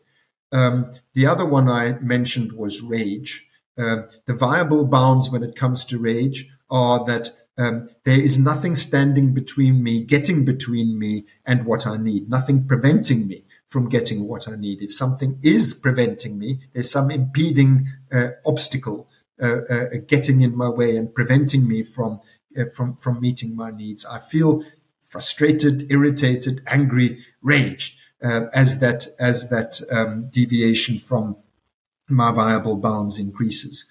[0.52, 3.48] Um, the other one I mentioned was rage.
[3.76, 7.30] Uh, the viable bounds when it comes to rage are that
[7.60, 12.66] um, there is nothing standing between me, getting between me and what I need, nothing
[12.66, 14.82] preventing me from getting what I need.
[14.82, 19.10] If something is preventing me, there's some impeding uh, obstacle
[19.42, 22.22] uh, uh, getting in my way and preventing me from
[22.58, 24.06] uh, from from meeting my needs.
[24.06, 24.64] I feel
[25.02, 31.36] frustrated, irritated, angry, raged uh, as that as that um, deviation from
[32.08, 33.86] my viable bounds increases.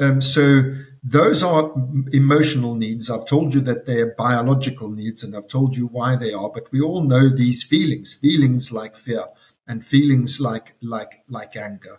[0.00, 1.72] Um, so those are
[2.12, 3.10] emotional needs.
[3.10, 6.70] I've told you that they're biological needs and I've told you why they are, but
[6.70, 9.24] we all know these feelings, feelings like fear
[9.66, 11.98] and feelings like, like, like anger.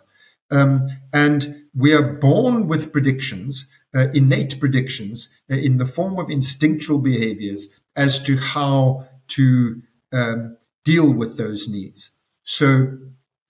[0.50, 6.30] Um, and we are born with predictions, uh, innate predictions uh, in the form of
[6.30, 12.18] instinctual behaviors as to how to um, deal with those needs.
[12.42, 12.98] So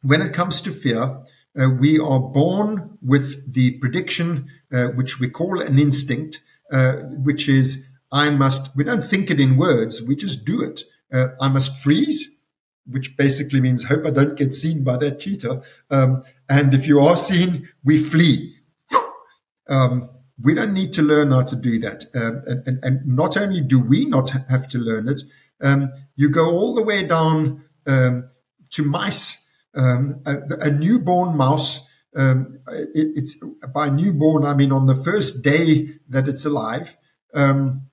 [0.02, 1.22] when it comes to fear,
[1.56, 6.40] uh, we are born with the prediction, uh, which we call an instinct,
[6.72, 10.82] uh, which is I must, we don't think it in words, we just do it.
[11.12, 12.40] Uh, I must freeze,
[12.86, 15.62] which basically means hope I don't get seen by that cheetah.
[15.90, 18.56] Um, and if you are seen, we flee.
[19.68, 20.10] Um,
[20.42, 22.04] we don't need to learn how to do that.
[22.14, 25.22] Um, and, and, and, not only do we not have to learn it,
[25.62, 28.28] um, you go all the way down um,
[28.70, 31.80] to mice um, a, a, newborn mouse,
[32.16, 33.42] um, it, it's
[33.74, 36.96] by newborn, I mean on the first day that it's alive,
[37.34, 37.88] um,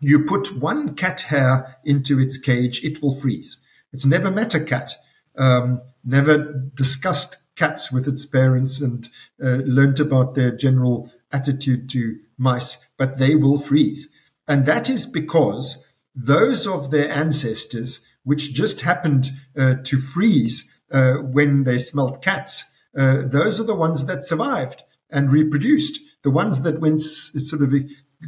[0.00, 3.60] you put one cat hair into its cage, it will freeze.
[3.92, 4.94] It's never met a cat,
[5.36, 9.08] um, never discussed cats with its parents and
[9.42, 14.08] uh, learnt about their general attitude to mice, but they will freeze.
[14.46, 21.14] And that is because those of their ancestors, which just happened uh, to freeze uh,
[21.14, 22.64] when they smelt cats,
[22.98, 26.00] uh, those are the ones that survived and reproduced.
[26.22, 27.72] The ones that went sort of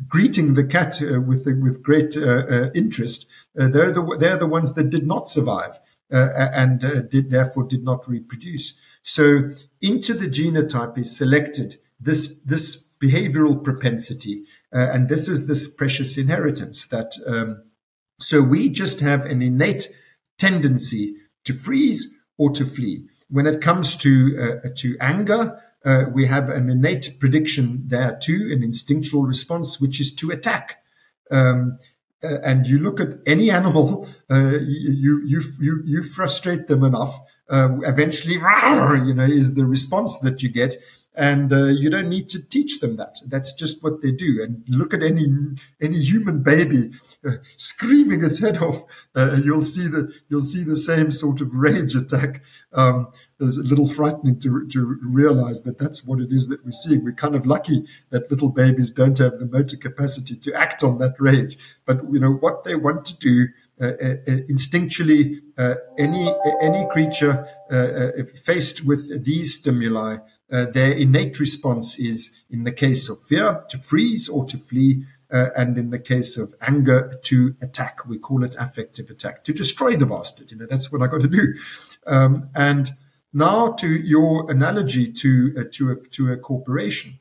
[0.07, 3.27] greeting the cat uh, with with great uh, uh, interest,
[3.59, 5.81] uh, they're the they're the ones that did not survive
[6.13, 6.81] and
[7.11, 8.75] did therefore did not reproduce.
[9.03, 16.17] So into the genotype is selected this this behavioral propensity, and this is this precious
[16.17, 17.13] inheritance that.
[17.27, 17.65] Um,
[18.23, 19.89] so we just have an innate
[20.39, 23.09] tendency to freeze or to flee.
[23.31, 28.51] When it comes to uh, to anger, uh, we have an innate prediction there too,
[28.53, 30.83] an instinctual response, which is to attack.
[31.31, 31.79] Um,
[32.23, 37.19] uh, and you look at any animal, uh, you, you you you frustrate them enough,
[37.49, 38.35] uh, eventually,
[39.07, 40.77] you know, is the response that you get
[41.21, 43.21] and uh, you don't need to teach them that.
[43.27, 44.43] That's just what they do.
[44.43, 45.27] And look at any
[45.81, 46.93] any human baby
[47.27, 48.85] uh, screaming its head off.
[49.15, 52.43] Uh, you'll see the you'll see the same sort of rage attack.
[52.73, 56.71] Um, it's a little frightening to to realize that that's what it is that we're
[56.71, 57.05] seeing.
[57.05, 60.97] We're kind of lucky that little babies don't have the motor capacity to act on
[60.99, 61.59] that rage.
[61.85, 63.49] But you know what they want to do.
[63.79, 67.47] Uh, uh, uh instinctually, uh, any any creature
[68.45, 70.17] faced with these stimuli
[70.53, 75.05] uh, their innate response is, in the case of fear, to freeze or to flee,
[75.33, 78.07] uh, and in the case of anger, to attack.
[78.09, 80.51] We call it affective attack, to destroy the bastard.
[80.51, 81.55] You know, that's what I got to do.
[82.07, 82.93] Um, and
[83.33, 87.21] now to your analogy to uh, to a, to a corporation.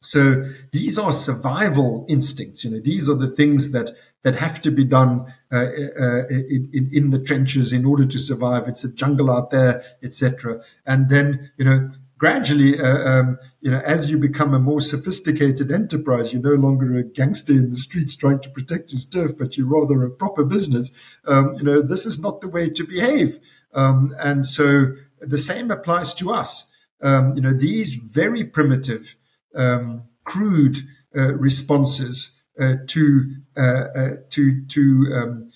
[0.00, 2.64] So these are survival instincts.
[2.64, 3.90] You know, these are the things that
[4.22, 5.66] that have to be done uh,
[6.00, 8.66] uh, in, in, the trenches in order to survive.
[8.66, 10.62] It's a jungle out there, etc.
[10.86, 15.70] And then you know gradually, uh, um, you know, as you become a more sophisticated
[15.72, 19.56] enterprise, you're no longer a gangster in the streets trying to protect his turf, but
[19.56, 20.90] you're rather a proper business.
[21.26, 23.38] Um, you know, this is not the way to behave.
[23.74, 26.70] Um, and so the same applies to us.
[27.02, 29.16] Um, you know, these very primitive,
[29.54, 30.78] um, crude
[31.16, 35.50] uh, responses uh, to uh, uh to to um,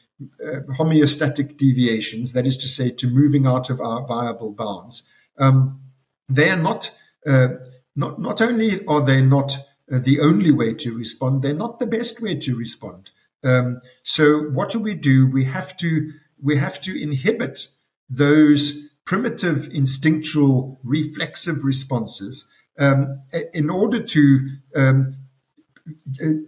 [0.45, 5.05] uh, homeostatic deviations, that is to say, to moving out of our viable bounds,
[5.39, 5.81] um,
[6.29, 6.95] they are not
[7.27, 7.49] uh,
[7.97, 9.59] not not only are they not
[9.89, 13.11] the only way to respond, they're not the best way to respond.
[13.43, 15.27] Um, so what do we do?
[15.27, 16.13] We have to
[16.43, 17.67] we have to inhibit
[18.09, 22.47] those primitive instinctual reflexive responses
[22.79, 23.23] um,
[23.55, 25.17] in order to um,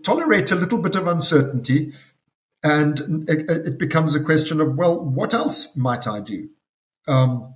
[0.04, 1.92] tolerate a little bit of uncertainty.
[2.62, 6.50] And it becomes a question of, well, what else might I do?
[7.08, 7.54] Um,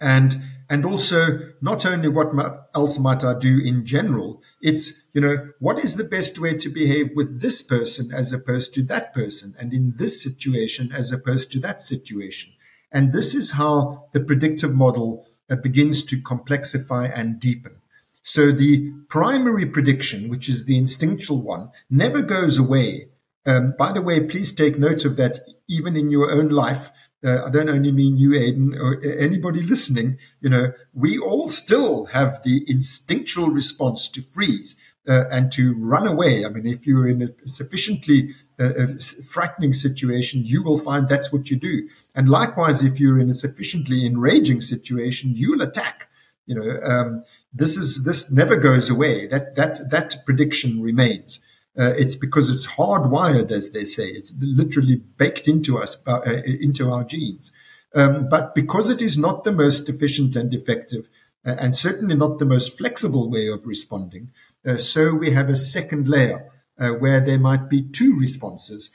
[0.00, 0.40] and
[0.70, 2.32] and also not only what
[2.74, 6.68] else might I do in general, it's, you know, what is the best way to
[6.68, 11.52] behave with this person as opposed to that person and in this situation as opposed
[11.52, 12.52] to that situation.
[12.90, 17.80] And this is how the predictive model uh, begins to complexify and deepen.
[18.22, 23.10] So the primary prediction, which is the instinctual one, never goes away.
[23.44, 26.90] Um, by the way, please take note of that even in your own life
[27.24, 32.06] uh, I don't only mean you, Aidan, or anybody listening, you know, we all still
[32.06, 34.76] have the instinctual response to freeze
[35.08, 36.44] uh, and to run away.
[36.44, 38.86] I mean, if you're in a sufficiently uh,
[39.26, 41.88] frightening situation, you will find that's what you do.
[42.14, 46.08] And likewise, if you're in a sufficiently enraging situation, you'll attack.
[46.46, 49.26] You know, um, this is this never goes away.
[49.26, 51.40] That that that prediction remains.
[51.76, 54.08] Uh, it's because it's hardwired, as they say.
[54.08, 57.50] It's literally baked into us, uh, uh, into our genes.
[57.94, 61.08] Um, but because it is not the most efficient and effective,
[61.44, 64.30] uh, and certainly not the most flexible way of responding,
[64.66, 68.90] uh, so we have a second layer uh, where there might be two responses,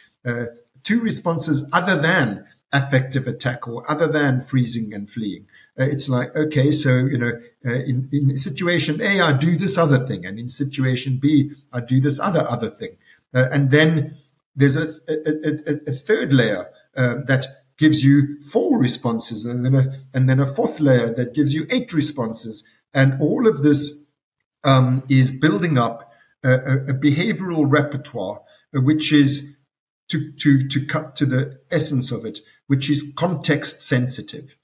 [0.83, 5.47] two responses other than affective attack or other than freezing and fleeing.
[5.79, 7.31] Uh, it's like, okay, so, you know,
[7.65, 10.25] uh, in, in situation A, I do this other thing.
[10.25, 12.97] And in situation B, I do this other, other thing.
[13.33, 14.15] Uh, and then
[14.55, 17.45] there's a, a, a, a third layer um, that
[17.77, 21.65] gives you four responses and then a, and then a fourth layer that gives you
[21.69, 22.63] eight responses.
[22.93, 24.07] And all of this
[24.65, 26.11] um, is building up
[26.43, 28.41] a, a behavioral repertoire,
[28.73, 29.57] which is
[30.09, 34.57] to, to, to cut to the essence of it, which is context sensitive.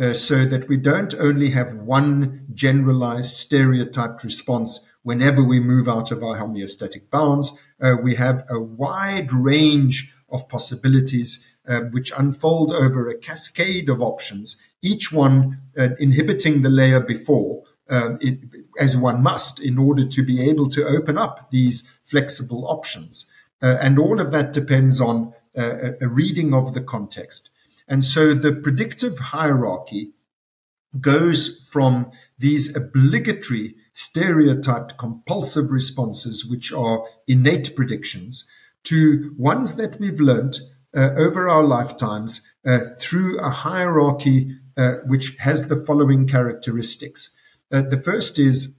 [0.00, 6.12] Uh, so that we don't only have one generalized stereotyped response whenever we move out
[6.12, 7.58] of our homeostatic bounds.
[7.80, 14.00] Uh, we have a wide range of possibilities um, which unfold over a cascade of
[14.00, 18.38] options, each one uh, inhibiting the layer before, um, it,
[18.78, 23.30] as one must, in order to be able to open up these flexible options.
[23.62, 27.50] Uh, and all of that depends on uh, a reading of the context.
[27.88, 30.12] And so the predictive hierarchy
[31.00, 38.48] goes from these obligatory stereotyped compulsive responses, which are innate predictions,
[38.84, 40.58] to ones that we've learnt
[40.96, 47.32] uh, over our lifetimes uh, through a hierarchy uh, which has the following characteristics.
[47.72, 48.78] Uh, the first is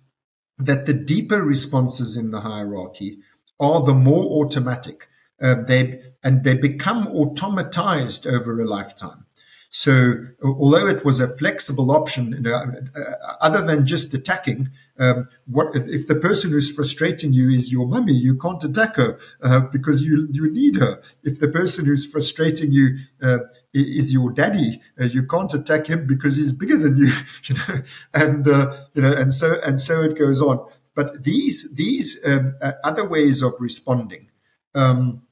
[0.57, 3.19] that the deeper responses in the hierarchy
[3.59, 5.08] are the more automatic.
[5.41, 9.25] Uh, they and they become automatized over a lifetime.
[9.71, 13.01] So, although it was a flexible option, you know, uh,
[13.39, 18.13] other than just attacking, um, what if the person who's frustrating you is your mummy?
[18.13, 21.01] You can't attack her uh, because you you need her.
[21.23, 23.39] If the person who's frustrating you uh,
[23.71, 27.11] is your daddy, uh, you can't attack him because he's bigger than you.
[27.45, 27.81] You know,
[28.13, 30.67] and uh, you know, and so and so it goes on.
[30.95, 34.31] But these these um, uh, other ways of responding.
[34.73, 35.23] Um,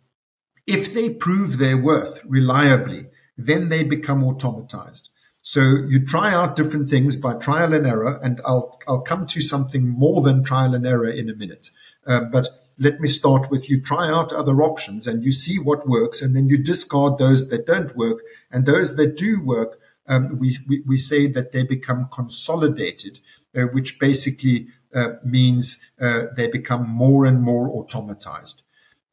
[0.67, 3.07] if they prove their worth reliably,
[3.37, 5.09] then they become automatized.
[5.41, 9.41] So you try out different things by trial and error, and I'll I'll come to
[9.41, 11.69] something more than trial and error in a minute.
[12.05, 15.87] Um, but let me start with you try out other options and you see what
[15.87, 18.19] works, and then you discard those that don't work,
[18.51, 23.19] and those that do work, um, we, we, we say that they become consolidated,
[23.55, 28.63] uh, which basically uh, means uh, they become more and more automatized.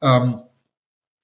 [0.01, 0.44] Um,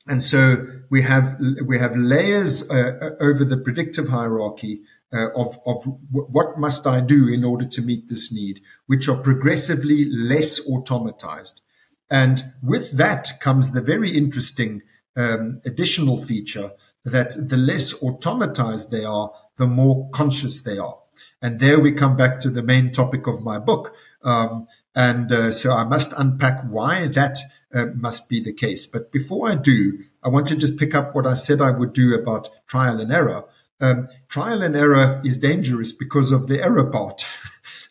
[0.07, 4.81] and so we have we have layers uh, uh, over the predictive hierarchy
[5.13, 9.07] uh, of of w- what must I do in order to meet this need, which
[9.07, 11.61] are progressively less automatized.
[12.09, 14.81] And with that comes the very interesting
[15.15, 16.71] um, additional feature
[17.05, 20.99] that the less automatized they are, the more conscious they are.
[21.41, 23.95] And there we come back to the main topic of my book.
[24.23, 27.37] Um, and uh, so I must unpack why that
[27.73, 28.85] uh, must be the case.
[28.85, 31.93] But before I do, I want to just pick up what I said I would
[31.93, 33.45] do about trial and error.
[33.79, 37.25] Um, trial and error is dangerous because of the error part.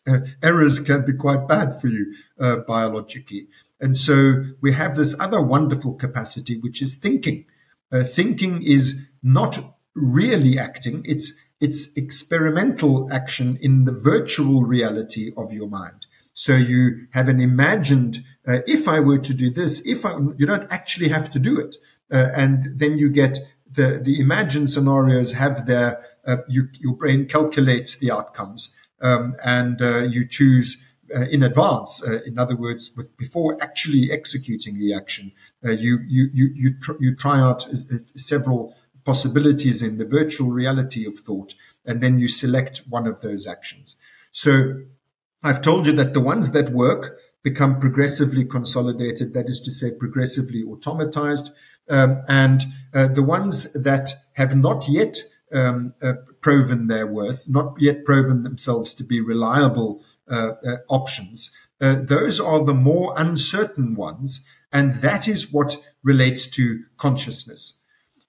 [0.43, 3.49] Errors can be quite bad for you uh, biologically.
[3.81, 7.47] And so we have this other wonderful capacity, which is thinking.
[7.93, 9.59] Uh, thinking is not
[9.95, 11.03] really acting.
[11.05, 16.07] It's, it's experimental action in the virtual reality of your mind.
[16.47, 18.15] So you have an imagined,
[18.49, 21.61] uh, if I were to do this, if I, you don't actually have to do
[21.65, 21.77] it.
[22.11, 23.39] Uh, and then you get
[23.79, 28.75] the, the imagined scenarios have their, uh, you, your brain calculates the outcomes.
[29.03, 30.69] Um, and uh, you choose
[31.15, 31.91] uh, in advance.
[32.09, 35.33] Uh, in other words, with, before actually executing the action,
[35.63, 37.61] you you you you, tr- you try out
[38.17, 38.75] several
[39.05, 43.97] possibilities in the virtual reality of thought, and then you select one of those actions.
[44.33, 44.53] So
[45.43, 49.91] I've told you that the ones that work become progressively consolidated, that is to say,
[49.93, 51.51] progressively automatized.
[51.89, 52.63] Um, and
[52.93, 55.19] uh, the ones that have not yet
[55.53, 61.51] um, uh, proven their worth, not yet proven themselves to be reliable uh, uh options,
[61.81, 64.45] uh, those are the more uncertain ones.
[64.73, 67.81] And that is what relates to consciousness.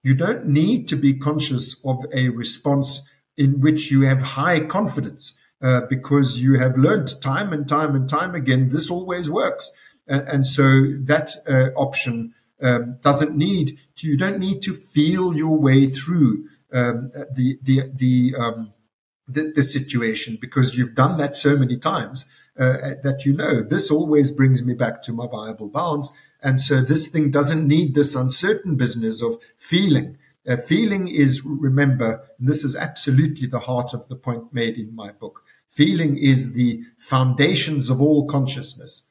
[0.01, 3.07] You don't need to be conscious of a response
[3.38, 8.09] in which you have high confidence uh, because you have learned time and time and
[8.09, 9.72] time again this always works.
[10.09, 10.64] Uh, and so
[11.03, 16.45] that uh, option um, doesn't need to, you don't need to feel your way through
[16.74, 18.74] um, the the the, um,
[19.28, 22.26] the, the situation because you've done that so many times
[22.59, 26.12] uh, that you know this always brings me back to my viable bounds.
[26.43, 30.18] And so this thing doesn't need this uncertain business of feeling.
[30.68, 35.12] Feeling is, remember, and this is absolutely the heart of the point made in my
[35.12, 35.41] book.
[35.72, 39.04] Feeling is the foundations of all consciousness.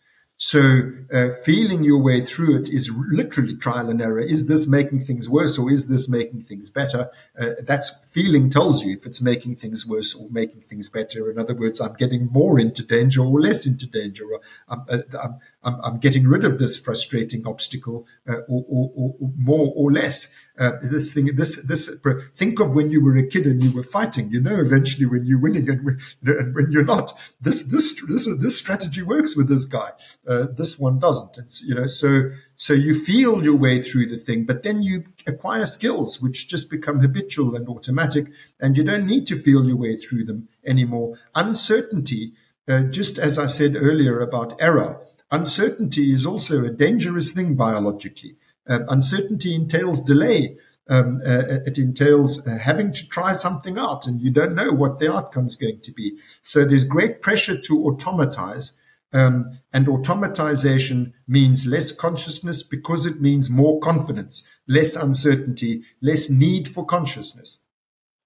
[0.42, 4.20] So, uh, feeling your way through it is literally trial and error.
[4.20, 7.10] Is this making things worse or is this making things better?
[7.38, 11.30] Uh, that's feeling tells you if it's making things worse or making things better.
[11.30, 14.24] In other words, I'm getting more into danger or less into danger.
[14.24, 18.92] Or I'm, uh, I'm, I'm, I'm getting rid of this frustrating obstacle uh, or, or,
[18.96, 20.34] or, more or less.
[20.60, 21.88] Uh, this thing, this, this,
[22.36, 25.24] think of when you were a kid and you were fighting, you know, eventually when
[25.24, 29.48] you're winning and, when, and when you're not, this, this, this, this strategy works with
[29.48, 29.88] this guy.
[30.28, 31.38] Uh, this one doesn't.
[31.38, 35.04] And, you know, so, so you feel your way through the thing, but then you
[35.26, 38.26] acquire skills which just become habitual and automatic
[38.60, 41.18] and you don't need to feel your way through them anymore.
[41.34, 42.34] Uncertainty,
[42.68, 45.00] uh, just as I said earlier about error,
[45.30, 48.36] uncertainty is also a dangerous thing biologically.
[48.70, 50.56] Uh, uncertainty entails delay.
[50.88, 54.98] Um, uh, it entails uh, having to try something out and you don't know what
[54.98, 56.18] the outcome is going to be.
[56.40, 58.72] So there's great pressure to automatize.
[59.12, 66.68] Um, and automatization means less consciousness because it means more confidence, less uncertainty, less need
[66.68, 67.58] for consciousness.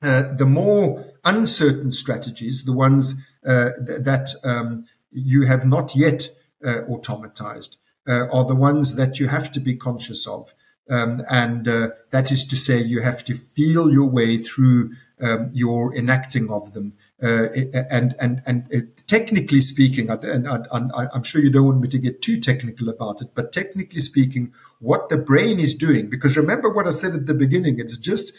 [0.02, 3.14] Uh, the more uncertain strategies, the ones
[3.46, 6.28] uh, th- that um, you have not yet
[6.62, 7.76] uh, automatized,
[8.08, 10.52] uh, are the ones that you have to be conscious of.
[10.90, 14.90] Um, and uh, that is to say, you have to feel your way through
[15.20, 16.94] um, your enacting of them.
[17.22, 17.48] Uh,
[17.90, 21.98] and and and uh, technically speaking, and I, am sure you don't want me to
[21.98, 26.68] get too technical about it, but technically speaking, what the brain is doing, because remember
[26.68, 28.34] what I said at the beginning, it's just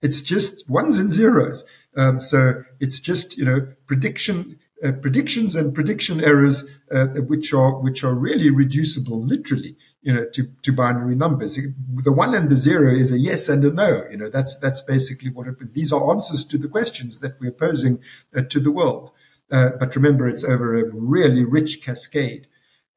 [0.00, 1.64] it's just ones and zeros.
[1.96, 7.78] Um, so it's just you know prediction uh, predictions and prediction errors, uh, which are
[7.80, 11.56] which are really reducible, literally, you know, to, to binary numbers.
[11.56, 14.04] The one and the zero is a yes and a no.
[14.10, 15.70] You know, that's that's basically what it is.
[15.72, 18.00] These are answers to the questions that we're posing
[18.34, 19.10] uh, to the world.
[19.52, 22.46] Uh, but remember, it's over a really rich cascade,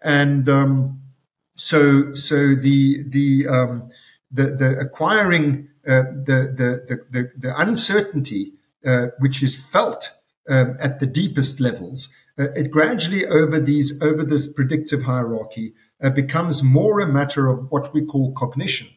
[0.01, 1.01] and um,
[1.55, 3.89] so so the the um,
[4.31, 8.53] the, the acquiring uh, the, the the the uncertainty
[9.19, 10.11] which is felt
[10.49, 16.09] um, at the deepest levels, uh, it gradually over these over this predictive hierarchy uh,
[16.09, 18.87] becomes more a matter of what we call cognition.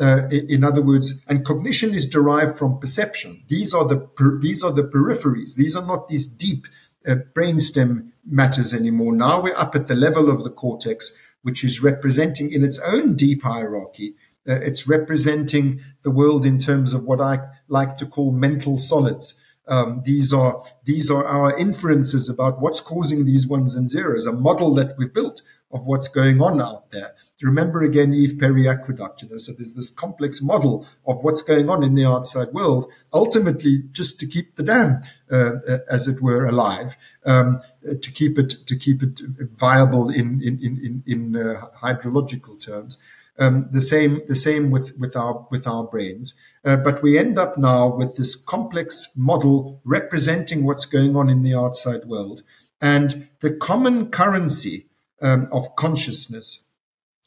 [0.00, 3.42] Uh, in other words, and cognition is derived from perception.
[3.48, 5.54] These are the per, these are the peripheries.
[5.56, 6.66] These are not these deep
[7.06, 9.14] uh, brainstem matters anymore.
[9.14, 13.14] Now we're up at the level of the cortex, which is representing in its own
[13.14, 14.14] deep hierarchy.
[14.48, 17.38] Uh, it's representing the world in terms of what I
[17.68, 19.41] like to call mental solids.
[19.68, 24.32] Um, these are these are our inferences about what's causing these ones and zeros, a
[24.32, 25.42] model that we've built
[25.72, 27.14] of what's going on out there.
[27.40, 31.82] Remember again Eve Periaqueduct, you know, so there's this complex model of what's going on
[31.82, 35.00] in the outside world, ultimately just to keep the dam,
[35.30, 36.96] uh, uh as it were, alive,
[37.26, 37.60] um,
[38.00, 39.20] to keep it to keep it
[39.52, 42.96] viable in in in in, uh, hydrological terms.
[43.38, 46.34] Um, the same the same with with our with our brains
[46.64, 51.42] Uh, but we end up now with this complex model representing what's going on in
[51.42, 52.42] the outside world.
[52.80, 54.86] And the common currency
[55.20, 56.68] um, of consciousness,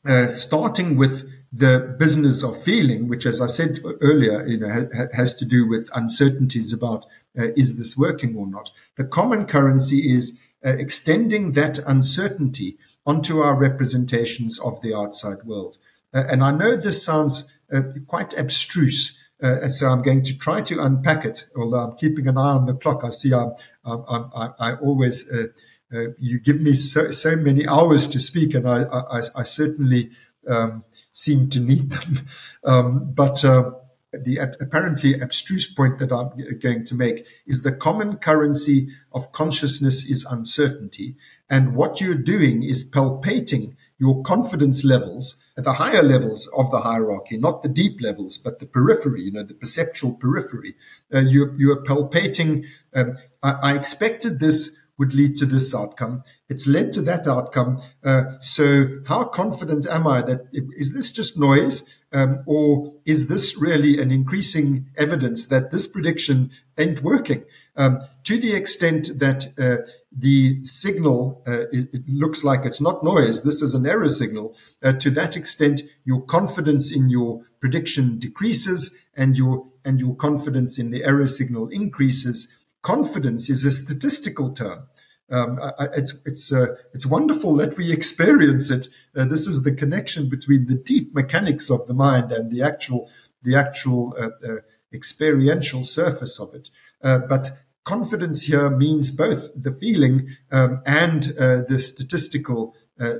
[0.05, 5.07] uh, starting with the business of feeling, which, as I said earlier, you know, ha-
[5.13, 7.05] has to do with uncertainties about
[7.37, 8.71] uh, is this working or not.
[8.95, 15.77] The common currency is uh, extending that uncertainty onto our representations of the outside world.
[16.13, 20.37] Uh, and I know this sounds uh, quite abstruse, uh, and so I'm going to
[20.37, 21.45] try to unpack it.
[21.55, 23.51] Although I'm keeping an eye on the clock, I see I'm,
[23.85, 24.03] I'm,
[24.35, 25.47] I'm i always uh,
[25.95, 30.09] uh, you give me so, so many hours to speak, and I, I, I certainly
[30.47, 32.25] um, seem to need them.
[32.67, 33.73] Um, but uh,
[34.11, 40.03] the apparently abstruse point that I'm going to make is the common currency of consciousness
[40.03, 41.15] is uncertainty.
[41.47, 46.81] And what you're doing is palpating your confidence levels at the higher levels of the
[46.81, 50.75] hierarchy, not the deep levels, but the periphery, you know, the perceptual periphery.
[51.13, 52.65] Uh, you, you are palpating.
[52.93, 56.23] Um, I, I, expected this would lead to this outcome.
[56.49, 57.81] It's led to that outcome.
[58.03, 61.89] Uh, so how confident am I that is this just noise?
[62.13, 67.43] Um, or is this really an increasing evidence that this prediction ain't working?
[67.75, 73.03] Um, to the extent that uh, the signal uh, it, it, looks like it's not
[73.03, 74.55] noise, this is an error signal.
[74.81, 80.79] Uh, to that extent, your confidence in your prediction decreases, and your and your confidence
[80.79, 82.47] in the error signal increases.
[82.81, 84.87] Confidence is a statistical term.
[85.29, 88.87] Um, I, it's it's uh, it's wonderful that we experience it.
[89.15, 93.09] Uh, this is the connection between the deep mechanics of the mind and the actual
[93.43, 94.57] the actual uh, uh
[94.93, 96.69] experiential surface of it.
[97.01, 97.49] But
[97.85, 102.75] confidence here means both the feeling um, and uh, the statistical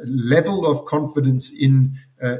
[0.05, 1.97] level of confidence in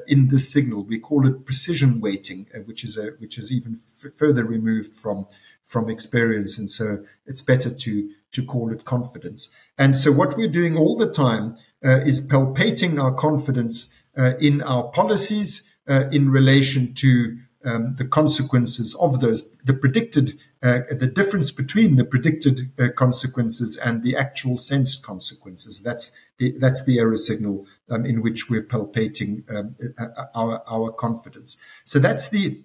[0.08, 0.86] in this signal.
[0.86, 5.28] We call it precision weighting, which is a which is even f- further removed from
[5.66, 9.50] from experience, and so it's better to to call it confidence.
[9.78, 14.62] And so what we're doing all the time uh, is palpating our confidence uh, in
[14.62, 21.08] our policies uh, in relation to um, the consequences of those, the predicted, uh, the
[21.08, 25.82] difference between the predicted uh, consequences and the actual sensed consequences.
[25.82, 30.92] That's the, that's the error signal um, in which we're palpating um, uh, our, our
[30.92, 31.58] confidence.
[31.84, 32.64] So that's the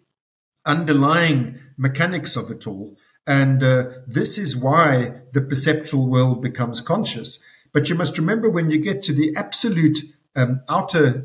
[0.66, 2.96] underlying mechanics of it all.
[3.26, 7.44] And uh, this is why the perceptual world becomes conscious.
[7.72, 9.98] But you must remember when you get to the absolute
[10.36, 11.24] um, outer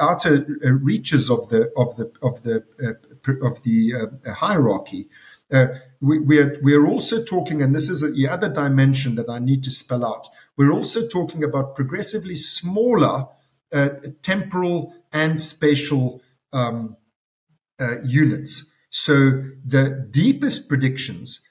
[0.00, 5.08] outer uh, reaches of the of the of the uh, of the uh, hierarchy,
[5.52, 5.66] uh,
[6.00, 9.70] we, we're we're also talking, and this is the other dimension that I need to
[9.70, 10.28] spell out.
[10.56, 13.26] We're also talking about progressively smaller
[13.72, 13.90] uh,
[14.22, 16.22] temporal and spatial
[16.52, 16.96] um,
[18.02, 18.74] units.
[18.90, 21.46] So the deepest predictions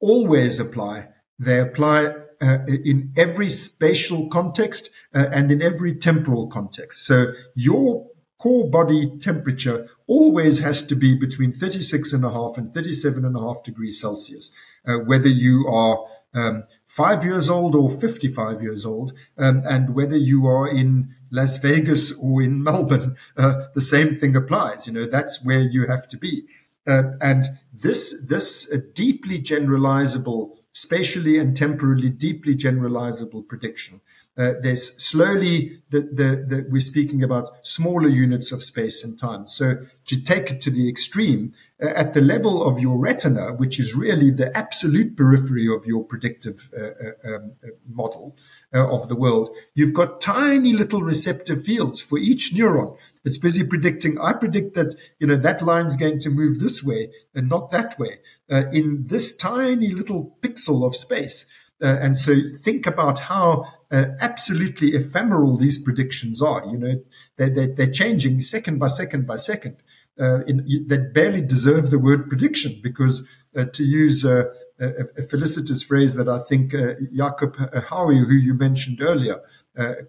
[0.00, 1.08] always apply.
[1.38, 7.06] They apply uh, in every spatial context uh, and in every temporal context.
[7.06, 8.06] So your
[8.38, 13.36] core body temperature always has to be between 36 and a half and 37 and
[13.36, 14.50] a half degrees Celsius,
[14.86, 15.98] uh, whether you are
[16.34, 21.56] um, five years old or 55 years old, um, and whether you are in Las
[21.58, 24.86] Vegas or in Melbourne, uh, the same thing applies.
[24.86, 26.46] You know, that's where you have to be.
[26.86, 34.00] Uh, and this, this uh, deeply generalizable, spatially and temporally deeply generalizable prediction.
[34.38, 39.46] Uh, there's slowly that the, the, we're speaking about smaller units of space and time.
[39.46, 43.78] So to take it to the extreme, uh, at the level of your retina, which
[43.78, 47.52] is really the absolute periphery of your predictive uh, uh um,
[47.88, 48.36] model
[48.72, 52.96] of the world, you've got tiny little receptive fields for each neuron.
[53.24, 54.20] It's busy predicting.
[54.20, 57.98] I predict that you know that line's going to move this way and not that
[57.98, 58.20] way
[58.50, 61.46] uh, in this tiny little pixel of space.
[61.82, 66.64] Uh, and so think about how uh, absolutely ephemeral these predictions are.
[66.66, 66.94] You know,
[67.36, 69.82] they're, they're, they're changing second by second by second.
[70.18, 70.56] Uh, in,
[70.88, 74.46] that barely deserve the word prediction because uh, to use a,
[74.80, 79.42] a, felicitous phrase that I think uh, Jakob Hohwy, who you mentioned earlier,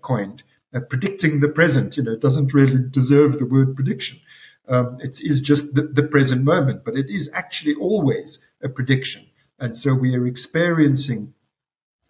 [0.02, 1.98] coined, uh, predicting the present.
[1.98, 4.20] You know, doesn't really deserve the word prediction.
[4.68, 9.28] Um, it is just the, the, present moment, but it is actually always a prediction.
[9.60, 11.34] And so we are experiencing,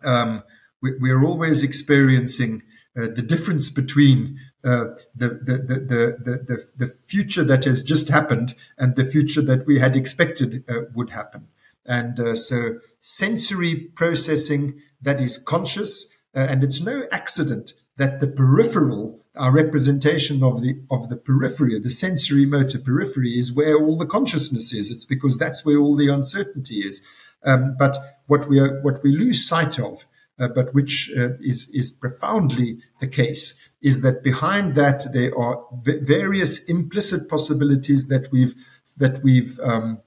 [0.03, 0.43] um,
[0.81, 2.63] we, we, are always experiencing
[2.95, 8.55] uh, the difference between uh, the, the, the, the, the, future that has just happened
[8.77, 11.47] and the future that we had expected uh, would happen.
[11.85, 18.27] And uh, so sensory processing that is conscious, uh, and it's no accident that the
[18.27, 23.97] peripheral our representation of the of the periphery, the sensory motor periphery, is where all
[23.97, 24.89] the consciousness is.
[24.89, 27.05] It's because that's where all the uncertainty is.
[27.45, 30.05] Um, but what we are, what we lose sight of,
[30.37, 35.99] but which uh, is is profoundly the case, is that behind that there are v-
[35.99, 38.53] various implicit possibilities that we've
[38.97, 40.01] that we've um,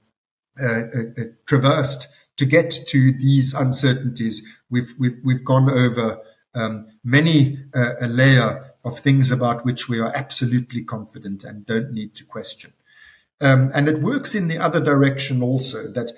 [0.61, 0.77] uh, uh,
[1.17, 2.07] uh, traversed
[2.37, 4.45] to get to these uncertainties.
[4.69, 6.19] We've we've we've gone over
[6.53, 11.91] um, many uh, a layer of things about which we are absolutely confident and don't
[11.91, 12.73] need to question.
[13.39, 16.11] Um, and it works in the other direction also that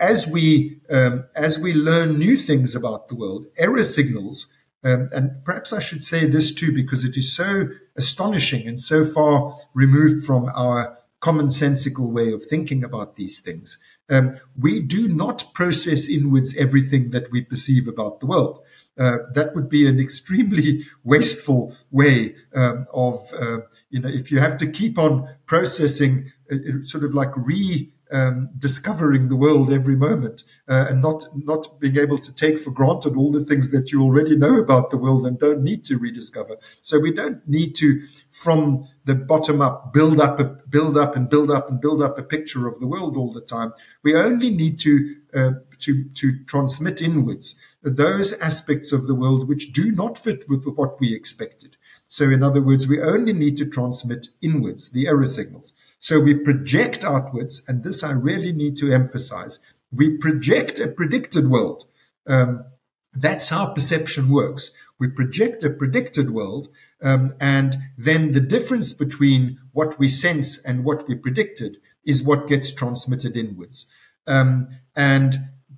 [0.00, 4.52] as we um, as we learn new things about the world, error signals,
[4.84, 9.04] um, and perhaps I should say this too because it is so astonishing and so
[9.04, 13.78] far removed from our commonsensical way of thinking about these things.
[14.08, 18.60] Um, we do not process inwards everything that we perceive about the world.
[18.98, 23.58] Uh, that would be an extremely wasteful way um, of, uh,
[23.90, 28.50] you know, if you have to keep on processing, uh, sort of like re um,
[28.58, 33.16] discovering the world every moment uh, and not not being able to take for granted
[33.16, 36.56] all the things that you already know about the world and don't need to rediscover.
[36.82, 41.28] So we don't need to, from the bottom up, build up, a, build up, and
[41.28, 43.72] build up and build up a picture of the world all the time.
[44.02, 45.50] We only need to uh,
[45.80, 51.00] to to transmit inwards those aspects of the world which do not fit with what
[51.00, 51.76] we expected.
[52.08, 55.72] So, in other words, we only need to transmit inwards the error signals.
[56.06, 59.58] So we project outwards, and this I really need to emphasize.
[59.90, 61.86] We project a predicted world.
[62.28, 62.64] Um,
[63.12, 64.70] that's how perception works.
[65.00, 66.68] We project a predicted world,
[67.02, 72.46] um, and then the difference between what we sense and what we predicted is what
[72.46, 73.90] gets transmitted inwards.
[74.28, 75.34] Um, and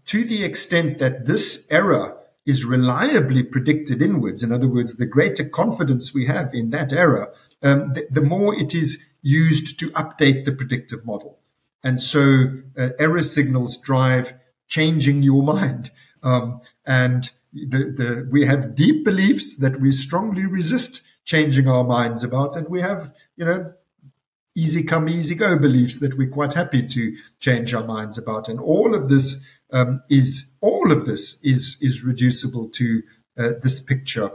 [0.08, 5.48] to the extent that this error is reliably predicted inwards, in other words, the greater
[5.48, 10.44] confidence we have in that error, um, the, the, more it is used to update
[10.44, 11.38] the predictive model.
[11.82, 12.44] And so
[12.76, 14.34] uh, error signals drive
[14.66, 15.90] changing your mind.
[16.22, 22.24] Um, and the, the, we have deep beliefs that we strongly resist changing our minds
[22.24, 22.56] about.
[22.56, 23.72] And we have, you know,
[24.56, 28.48] easy come, easy go beliefs that we're quite happy to change our minds about.
[28.48, 33.02] And all of this um, is, all of this is, is reducible to
[33.38, 34.30] uh, this picture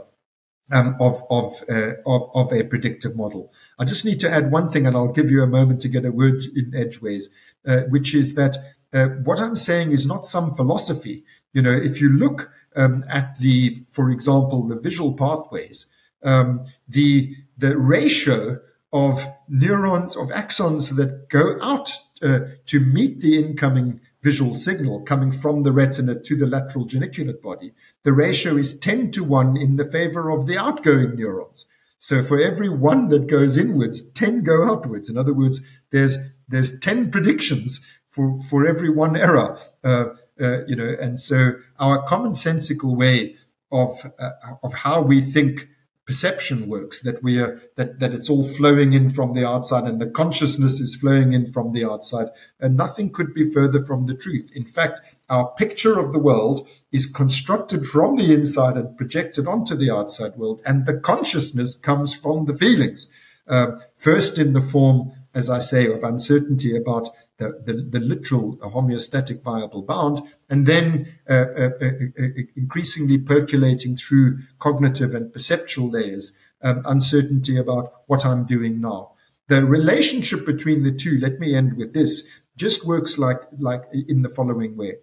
[0.72, 3.52] um, of, of, uh, of, of a predictive model.
[3.78, 6.04] I just need to add one thing, and I'll give you a moment to get
[6.04, 7.30] a word in edgeways,
[7.66, 8.56] uh, which is that
[8.92, 11.24] uh, what I'm saying is not some philosophy.
[11.52, 15.86] You know, if you look um, at the, for example, the visual pathways,
[16.22, 18.58] um, the the ratio
[18.92, 25.30] of neurons of axons that go out uh, to meet the incoming visual signal coming
[25.30, 29.76] from the retina to the lateral geniculate body, the ratio is 10 to 1 in
[29.76, 31.66] the favor of the outgoing neurons.
[32.04, 35.08] So for every one that goes inwards, 10 go outwards.
[35.08, 37.80] In other words, there's, there's 10 predictions
[38.10, 39.58] for, for every one error.
[39.82, 43.36] Uh, uh, you know, and so our commonsensical way
[43.72, 44.32] of, uh,
[44.62, 45.70] of how we think
[46.04, 50.02] perception works that we are that that it's all flowing in from the outside and
[50.02, 52.28] the consciousness is flowing in from the outside
[52.60, 56.66] and nothing could be further from the truth in fact our picture of the world
[56.92, 60.62] is constructed from the inside and projected onto the outside world.
[60.66, 63.10] And the consciousness comes from the feelings.
[63.46, 67.08] Uh, first, in the form, as I say, of uncertainty about
[67.38, 71.86] the, the, the literal homeostatic viable bound, and then uh, uh, uh,
[72.18, 79.12] uh increasingly percolating through cognitive and perceptual layers, um, uncertainty about what I'm doing now.
[79.48, 84.22] The relationship between the two, let me end with this, just works like, like in
[84.22, 84.94] the following way.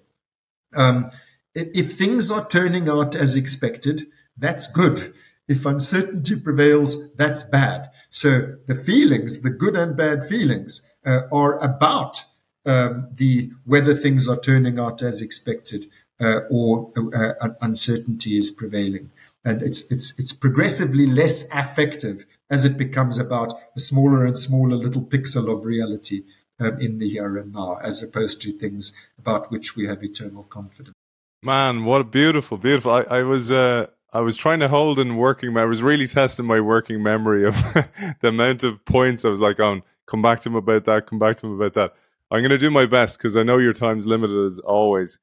[0.76, 1.12] Um,
[1.54, 4.08] if things are turning out as expected,
[4.38, 5.14] that's good.
[5.48, 7.90] If uncertainty prevails, that's bad.
[8.10, 12.24] So the feelings, the good and bad feelings, uh, are about
[12.66, 15.88] um, the whether things are turning out as expected
[16.20, 19.12] uh, or uh, uncertainty is prevailing.
[19.44, 24.76] And it's it's it's progressively less affective as it becomes about a smaller and smaller
[24.76, 26.24] little pixel of reality
[26.62, 30.44] um, in the here and now, as opposed to things about which we have eternal
[30.44, 30.96] confidence.
[31.44, 32.92] Man, what a beautiful, beautiful.
[32.92, 36.46] I, I was uh I was trying to hold in working I was really testing
[36.46, 37.56] my working memory of
[38.22, 41.20] the amount of points I was like on come back to him about that, come
[41.20, 41.94] back to him about that.
[42.30, 45.20] I'm gonna do my best because I know your time's limited as always.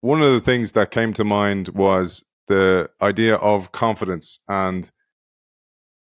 [0.00, 4.90] One of the things that came to mind was the idea of confidence and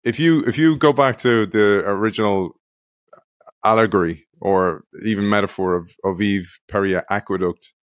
[0.04, 2.56] if you if you go back to the original
[3.66, 7.74] allegory or even metaphor of, of Eve Periaqueduct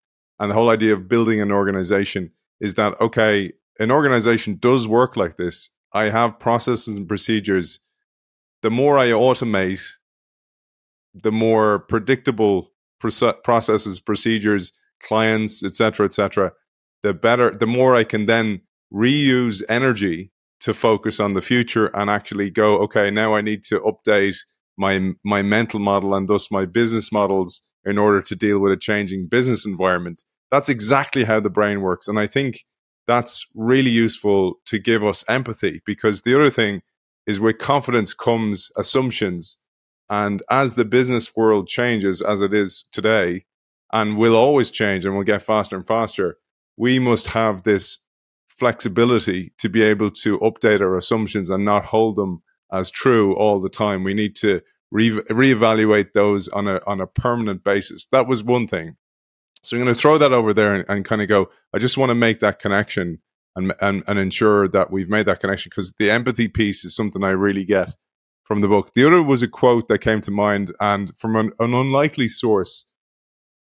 [0.43, 5.17] and the whole idea of building an organization is that, okay, an organization does work
[5.17, 7.79] like this I have processes and procedures.
[8.63, 9.85] The more I automate,
[11.15, 16.53] the more predictable processes, procedures, clients, etc., etc.,
[17.05, 18.63] the better, the more I can then
[18.93, 23.81] reuse energy to focus on the future and actually go, okay, now I need to
[23.81, 24.39] update
[24.77, 28.77] my my mental model and thus my business models in order to deal with a
[28.77, 30.23] changing business environment.
[30.51, 32.65] That's exactly how the brain works, and I think
[33.07, 36.83] that's really useful to give us empathy because the other thing
[37.27, 39.59] is with confidence comes assumptions
[40.13, 43.47] and as the business world changes, as it is today,
[43.95, 46.37] and will always change and will get faster and faster,
[46.77, 47.99] we must have this
[48.47, 52.43] flexibility to be able to update our assumptions and not hold them
[52.73, 54.05] as true all the time.
[54.05, 54.61] We need to
[54.91, 58.07] re- reevaluate those on a on a permanent basis.
[58.13, 58.97] That was one thing.
[59.63, 61.49] So I'm going to throw that over there and, and kind of go.
[61.73, 63.21] I just want to make that connection
[63.55, 67.23] and, and and ensure that we've made that connection because the empathy piece is something
[67.23, 67.95] I really get
[68.45, 68.93] from the book.
[68.95, 72.87] The other was a quote that came to mind, and from an, an unlikely source,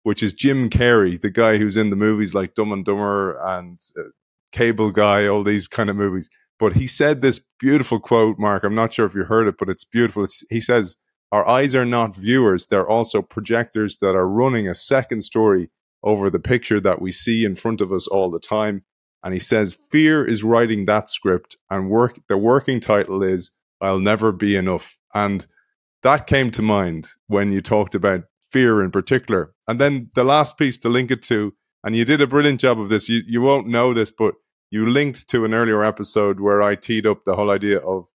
[0.04, 3.80] which is Jim Carrey, the guy who's in the movies like Dumb and Dumber and
[3.98, 4.04] uh,
[4.52, 6.30] Cable Guy, all these kind of movies.
[6.62, 8.64] But he said this beautiful quote, Mark.
[8.64, 10.24] I'm not sure if you heard it, but it's beautiful.
[10.24, 10.96] It's, he says,
[11.32, 15.72] Our eyes are not viewers, they're also projectors that are running a second story
[16.04, 18.84] over the picture that we see in front of us all the time.
[19.24, 22.20] And he says, Fear is writing that script, and work.
[22.30, 23.50] The working title is
[23.82, 25.00] I'll never be enough.
[25.16, 25.48] And
[26.04, 29.56] that came to mind when you talked about fear in particular.
[29.68, 32.80] And then the last piece to link it to, and you did a brilliant job
[32.80, 33.10] of this.
[33.10, 34.36] You you won't know this, but
[34.72, 38.08] you linked to an earlier episode where I teed up the whole idea of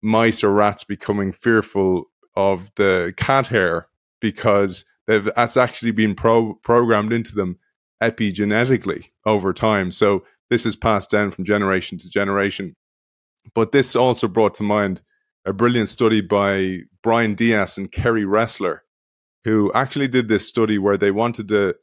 [0.00, 3.86] mice or rats becoming fearful of the cat hair
[4.20, 7.58] because that's actually been pro- programmed into them
[8.02, 9.90] epigenetically over time.
[9.90, 12.74] So this is passed down from generation to generation.
[13.54, 15.02] But this also brought to mind
[15.44, 18.78] a brilliant study by Brian Dias and Kerry Ressler,
[19.44, 21.74] who actually did this study where they wanted to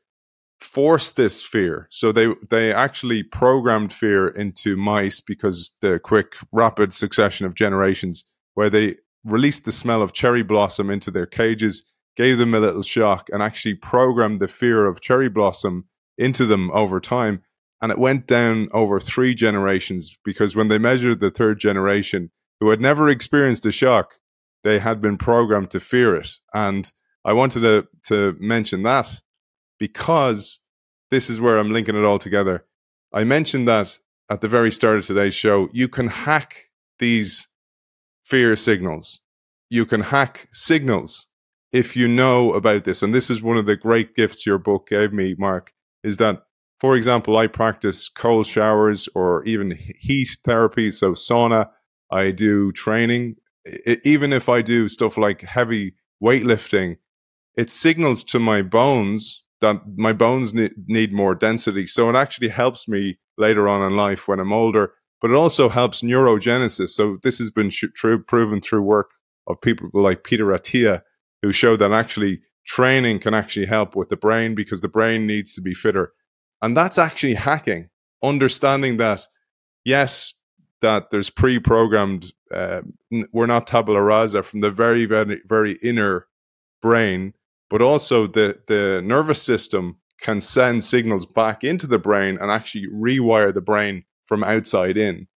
[0.59, 1.87] force this fear.
[1.89, 8.25] So they they actually programmed fear into mice because the quick rapid succession of generations
[8.55, 11.83] where they released the smell of cherry blossom into their cages,
[12.15, 15.85] gave them a little shock and actually programmed the fear of cherry blossom
[16.17, 17.41] into them over time
[17.81, 22.69] and it went down over three generations because when they measured the third generation, who
[22.69, 24.15] had never experienced a shock,
[24.63, 26.29] they had been programmed to fear it.
[26.53, 26.91] And
[27.23, 29.21] I wanted to, to mention that
[29.79, 30.59] because
[31.09, 32.65] this is where I'm linking it all together.
[33.13, 33.99] I mentioned that
[34.29, 36.69] at the very start of today's show, you can hack
[36.99, 37.47] these
[38.23, 39.21] fear signals.
[39.69, 41.27] You can hack signals
[41.71, 43.01] if you know about this.
[43.01, 45.73] And this is one of the great gifts your book gave me, Mark,
[46.03, 46.43] is that
[46.79, 51.69] for example, I practice cold showers or even heat therapy, so sauna.
[52.09, 53.35] I do training.
[53.65, 56.97] It, even if I do stuff like heavy weightlifting,
[57.55, 61.85] it signals to my bones that my bones need, need more density.
[61.85, 65.69] So it actually helps me later on in life when I'm older, but it also
[65.69, 66.89] helps neurogenesis.
[66.89, 69.11] So this has been sh- true, proven through work
[69.47, 71.01] of people like Peter Attia,
[71.41, 75.53] who showed that actually training can actually help with the brain because the brain needs
[75.55, 76.13] to be fitter.
[76.61, 77.89] And that's actually hacking,
[78.21, 79.27] understanding that,
[79.83, 80.33] yes,
[80.81, 82.81] that there's pre programmed, uh,
[83.31, 86.27] we're not tabula rasa from the very, very, very inner
[86.81, 87.33] brain,
[87.69, 92.87] but also the, the nervous system can send signals back into the brain and actually
[92.87, 95.27] rewire the brain from outside in.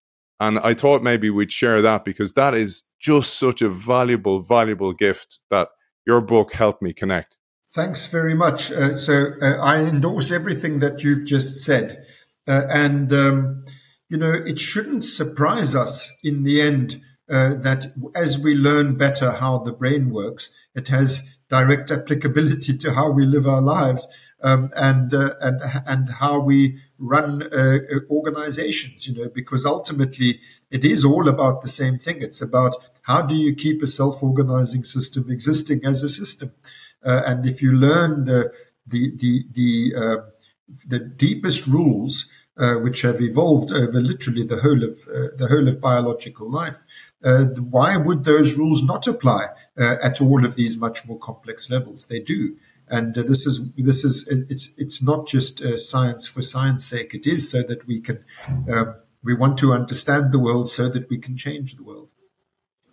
[0.40, 4.92] And I thought maybe we'd share that because that is just such a valuable, valuable
[4.92, 5.68] gift that
[6.04, 7.38] your book helped me connect.
[7.72, 8.72] Thanks very much.
[8.72, 12.04] Uh, so uh, I endorse everything that you've just said.
[12.46, 13.64] Uh, and, um,
[14.08, 19.30] you know, it shouldn't surprise us in the end uh, that as we learn better
[19.30, 24.08] how the brain works, it has direct applicability to how we live our lives
[24.42, 27.78] um, and, uh, and, and how we run uh,
[28.10, 30.40] organizations, you know, because ultimately
[30.70, 32.22] it is all about the same thing.
[32.22, 36.52] It's about how do you keep a self organizing system existing as a system?
[37.04, 38.50] Uh, and if you learn the
[38.86, 40.16] the the the, uh,
[40.86, 45.68] the deepest rules uh, which have evolved over literally the whole of uh, the whole
[45.68, 46.84] of biological life,
[47.24, 49.48] uh, why would those rules not apply
[49.78, 52.06] uh, at all of these much more complex levels?
[52.06, 52.56] They do.
[52.88, 57.14] And this is this is it's it's not just science for science sake.
[57.14, 58.24] It is so that we can
[58.70, 62.08] um, we want to understand the world so that we can change the world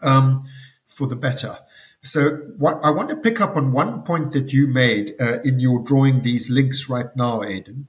[0.02, 0.46] um,
[0.86, 1.58] for the better.
[2.02, 5.60] So what I want to pick up on one point that you made uh, in
[5.60, 7.88] your drawing these links right now, Aidan,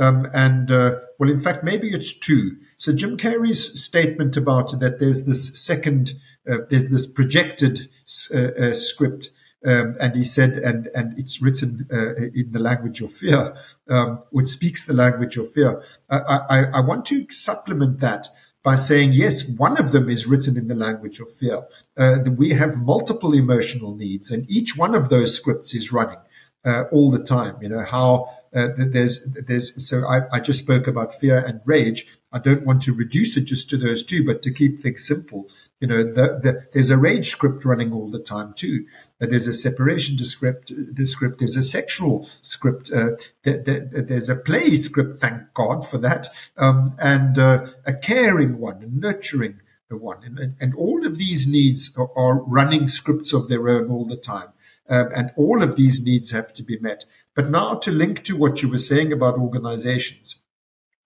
[0.00, 2.56] Um, and uh, well, in fact, maybe it's two.
[2.80, 6.14] So Jim Carrey's statement about that there's this second,
[6.50, 7.90] uh, there's this projected
[8.34, 9.28] uh, uh, script.
[9.66, 13.54] Um, and he said, and and it's written uh, in the language of fear,
[13.90, 15.82] um, which speaks the language of fear.
[16.08, 18.26] I, I, I want to supplement that
[18.62, 21.64] by saying, yes, one of them is written in the language of fear.
[21.94, 26.20] Uh, we have multiple emotional needs, and each one of those scripts is running
[26.64, 27.56] uh, all the time.
[27.60, 32.06] You know how uh, there's there's so I, I just spoke about fear and rage.
[32.32, 35.48] I don't want to reduce it just to those two, but to keep things simple.
[35.80, 38.86] You know, the, the, there's a rage script running all the time too.
[39.20, 41.38] Uh, there's a separation script, the script.
[41.38, 42.90] There's a sexual script.
[42.94, 43.12] Uh,
[43.42, 45.16] there's a play script.
[45.16, 46.28] Thank God for that.
[46.56, 51.96] Um, and uh, a caring one, a nurturing one, and, and all of these needs
[51.98, 54.48] are, are, running scripts of their own all the time.
[54.88, 57.04] Um, and all of these needs have to be met.
[57.34, 60.36] But now to link to what you were saying about organizations.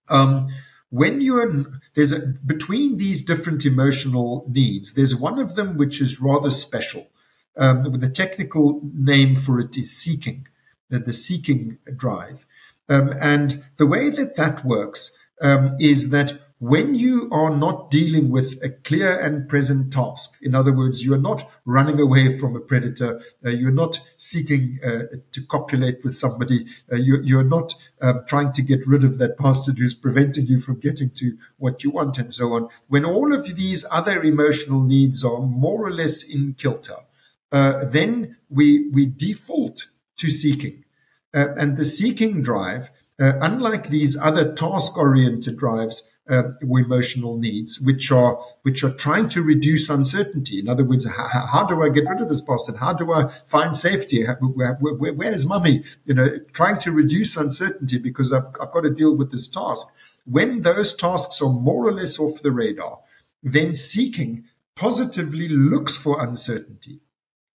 [0.09, 0.49] Um,
[0.95, 6.21] when you're there's a, between these different emotional needs, there's one of them which is
[6.21, 7.09] rather special.
[7.57, 10.47] Um, the technical name for it is seeking,
[10.91, 12.47] the, the seeking drive.
[12.89, 18.31] Um, and the way that that works um, is that when you are not dealing
[18.31, 22.55] with a clear and present task, in other words, you are not running away from
[22.55, 25.03] a predator, uh, you're not seeking uh,
[25.33, 29.37] to copulate with somebody, uh, you, you're not um, trying to get rid of that
[29.37, 32.69] bastard who's preventing you from getting to what you want, and so on.
[32.87, 36.97] When all of these other emotional needs are more or less in kilter,
[37.51, 40.85] uh, then we, we default to seeking.
[41.35, 42.91] Uh, and the seeking drive,
[43.21, 49.29] uh, unlike these other task oriented drives, uh, emotional needs, which are which are trying
[49.29, 50.59] to reduce uncertainty.
[50.59, 52.77] In other words, how, how do I get rid of this bastard?
[52.77, 54.25] How do I find safety?
[54.25, 55.85] Where, where, where's mummy?
[56.07, 59.89] You know, trying to reduce uncertainty because I've, I've got to deal with this task.
[60.25, 63.01] When those tasks are more or less off the radar,
[63.43, 64.45] then seeking
[64.75, 67.01] positively looks for uncertainty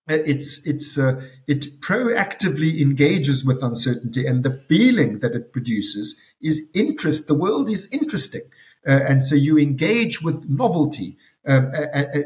[0.08, 6.22] uh, it's it's uh, it proactively engages with uncertainty and the feeling that it produces
[6.46, 8.44] is interest the world is interesting.
[8.88, 11.18] Uh, and so you engage with novelty.
[11.48, 12.24] Um, a, a,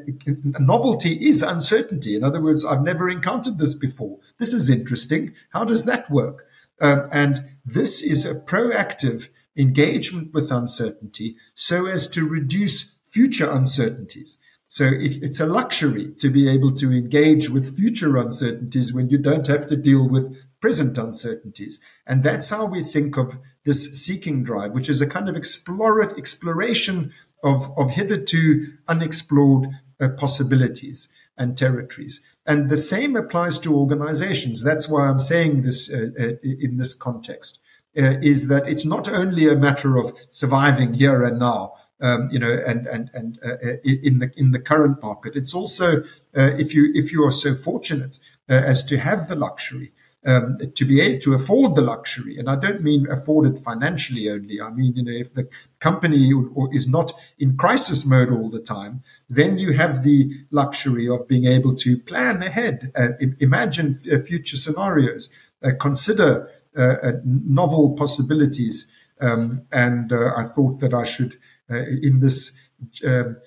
[0.55, 2.15] a novelty is uncertainty.
[2.15, 4.20] In other words i've never encountered this before.
[4.38, 5.34] This is interesting.
[5.49, 6.45] How does that work?
[6.82, 14.38] Um, and this is a proactive engagement with uncertainty so as to reduce future uncertainties.
[14.70, 19.17] So if it's a luxury to be able to engage with future uncertainties when you
[19.17, 21.84] don't have to deal with present uncertainties.
[22.05, 26.01] And that's how we think of this seeking drive, which is a kind of explore,
[26.18, 27.12] exploration
[27.43, 29.68] of, of hitherto unexplored
[29.99, 32.26] uh, possibilities and territories.
[32.45, 34.64] And the same applies to organizations.
[34.64, 37.60] That's why I'm saying this uh, uh, in this context,
[37.97, 42.39] uh, is that it's not only a matter of surviving here and now, um, you
[42.39, 45.36] know, and and and uh, uh, in the in the current market.
[45.36, 46.03] It's also
[46.34, 49.91] if you if you are so fortunate as to have the luxury.
[50.26, 54.30] Um, to be able to afford the luxury, and I don't mean afford it financially
[54.30, 54.59] only.
[54.59, 55.47] I mean, you know, if the
[55.80, 56.34] company
[56.74, 61.45] is not in crisis mode all the time, then you have the luxury of being
[61.45, 65.30] able to plan ahead, and imagine future scenarios,
[65.63, 68.91] uh, consider uh, novel possibilities.
[69.22, 71.38] Um, and I thought that I should
[71.72, 72.59] uh, in this
[73.05, 73.38] um,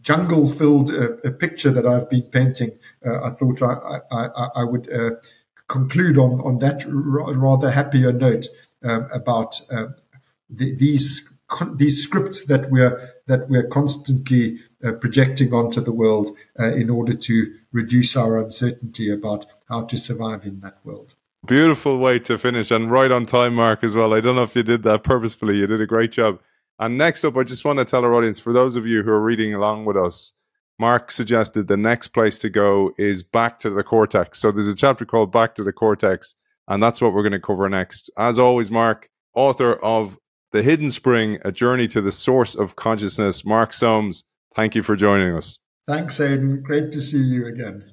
[0.00, 4.88] jungle filled uh, picture that I've been painting, uh, I thought I, I, I would
[5.70, 8.48] conclude on, on that rather happier note
[8.82, 9.60] um, about
[10.50, 11.30] the, these
[11.74, 17.14] these scripts that we're that we're constantly uh, projecting onto the world uh, in order
[17.14, 21.14] to reduce our uncertainty about how to survive in that world.
[21.46, 24.14] Beautiful way to finish and right on time, Mark, as well.
[24.14, 25.56] I don't know if you did that purposefully.
[25.56, 26.40] You did a great job.
[26.78, 29.10] And next up, I just want to tell our audience, for those of you who
[29.10, 30.32] are reading along with us,
[30.80, 34.38] Mark suggested the next place to go is Back to the Cortex.
[34.40, 36.34] So there's a chapter called Back to the Cortex,
[36.66, 38.10] and that's what we're going to cover next.
[38.16, 40.16] As always, Mark, author of
[40.52, 43.44] The Hidden Spring, A Journey to the Source of Consciousness.
[43.44, 44.24] Mark Solms,
[44.56, 45.58] thank you for joining us.
[45.86, 46.62] Thanks, Aidan.
[46.62, 47.92] Great to see you again.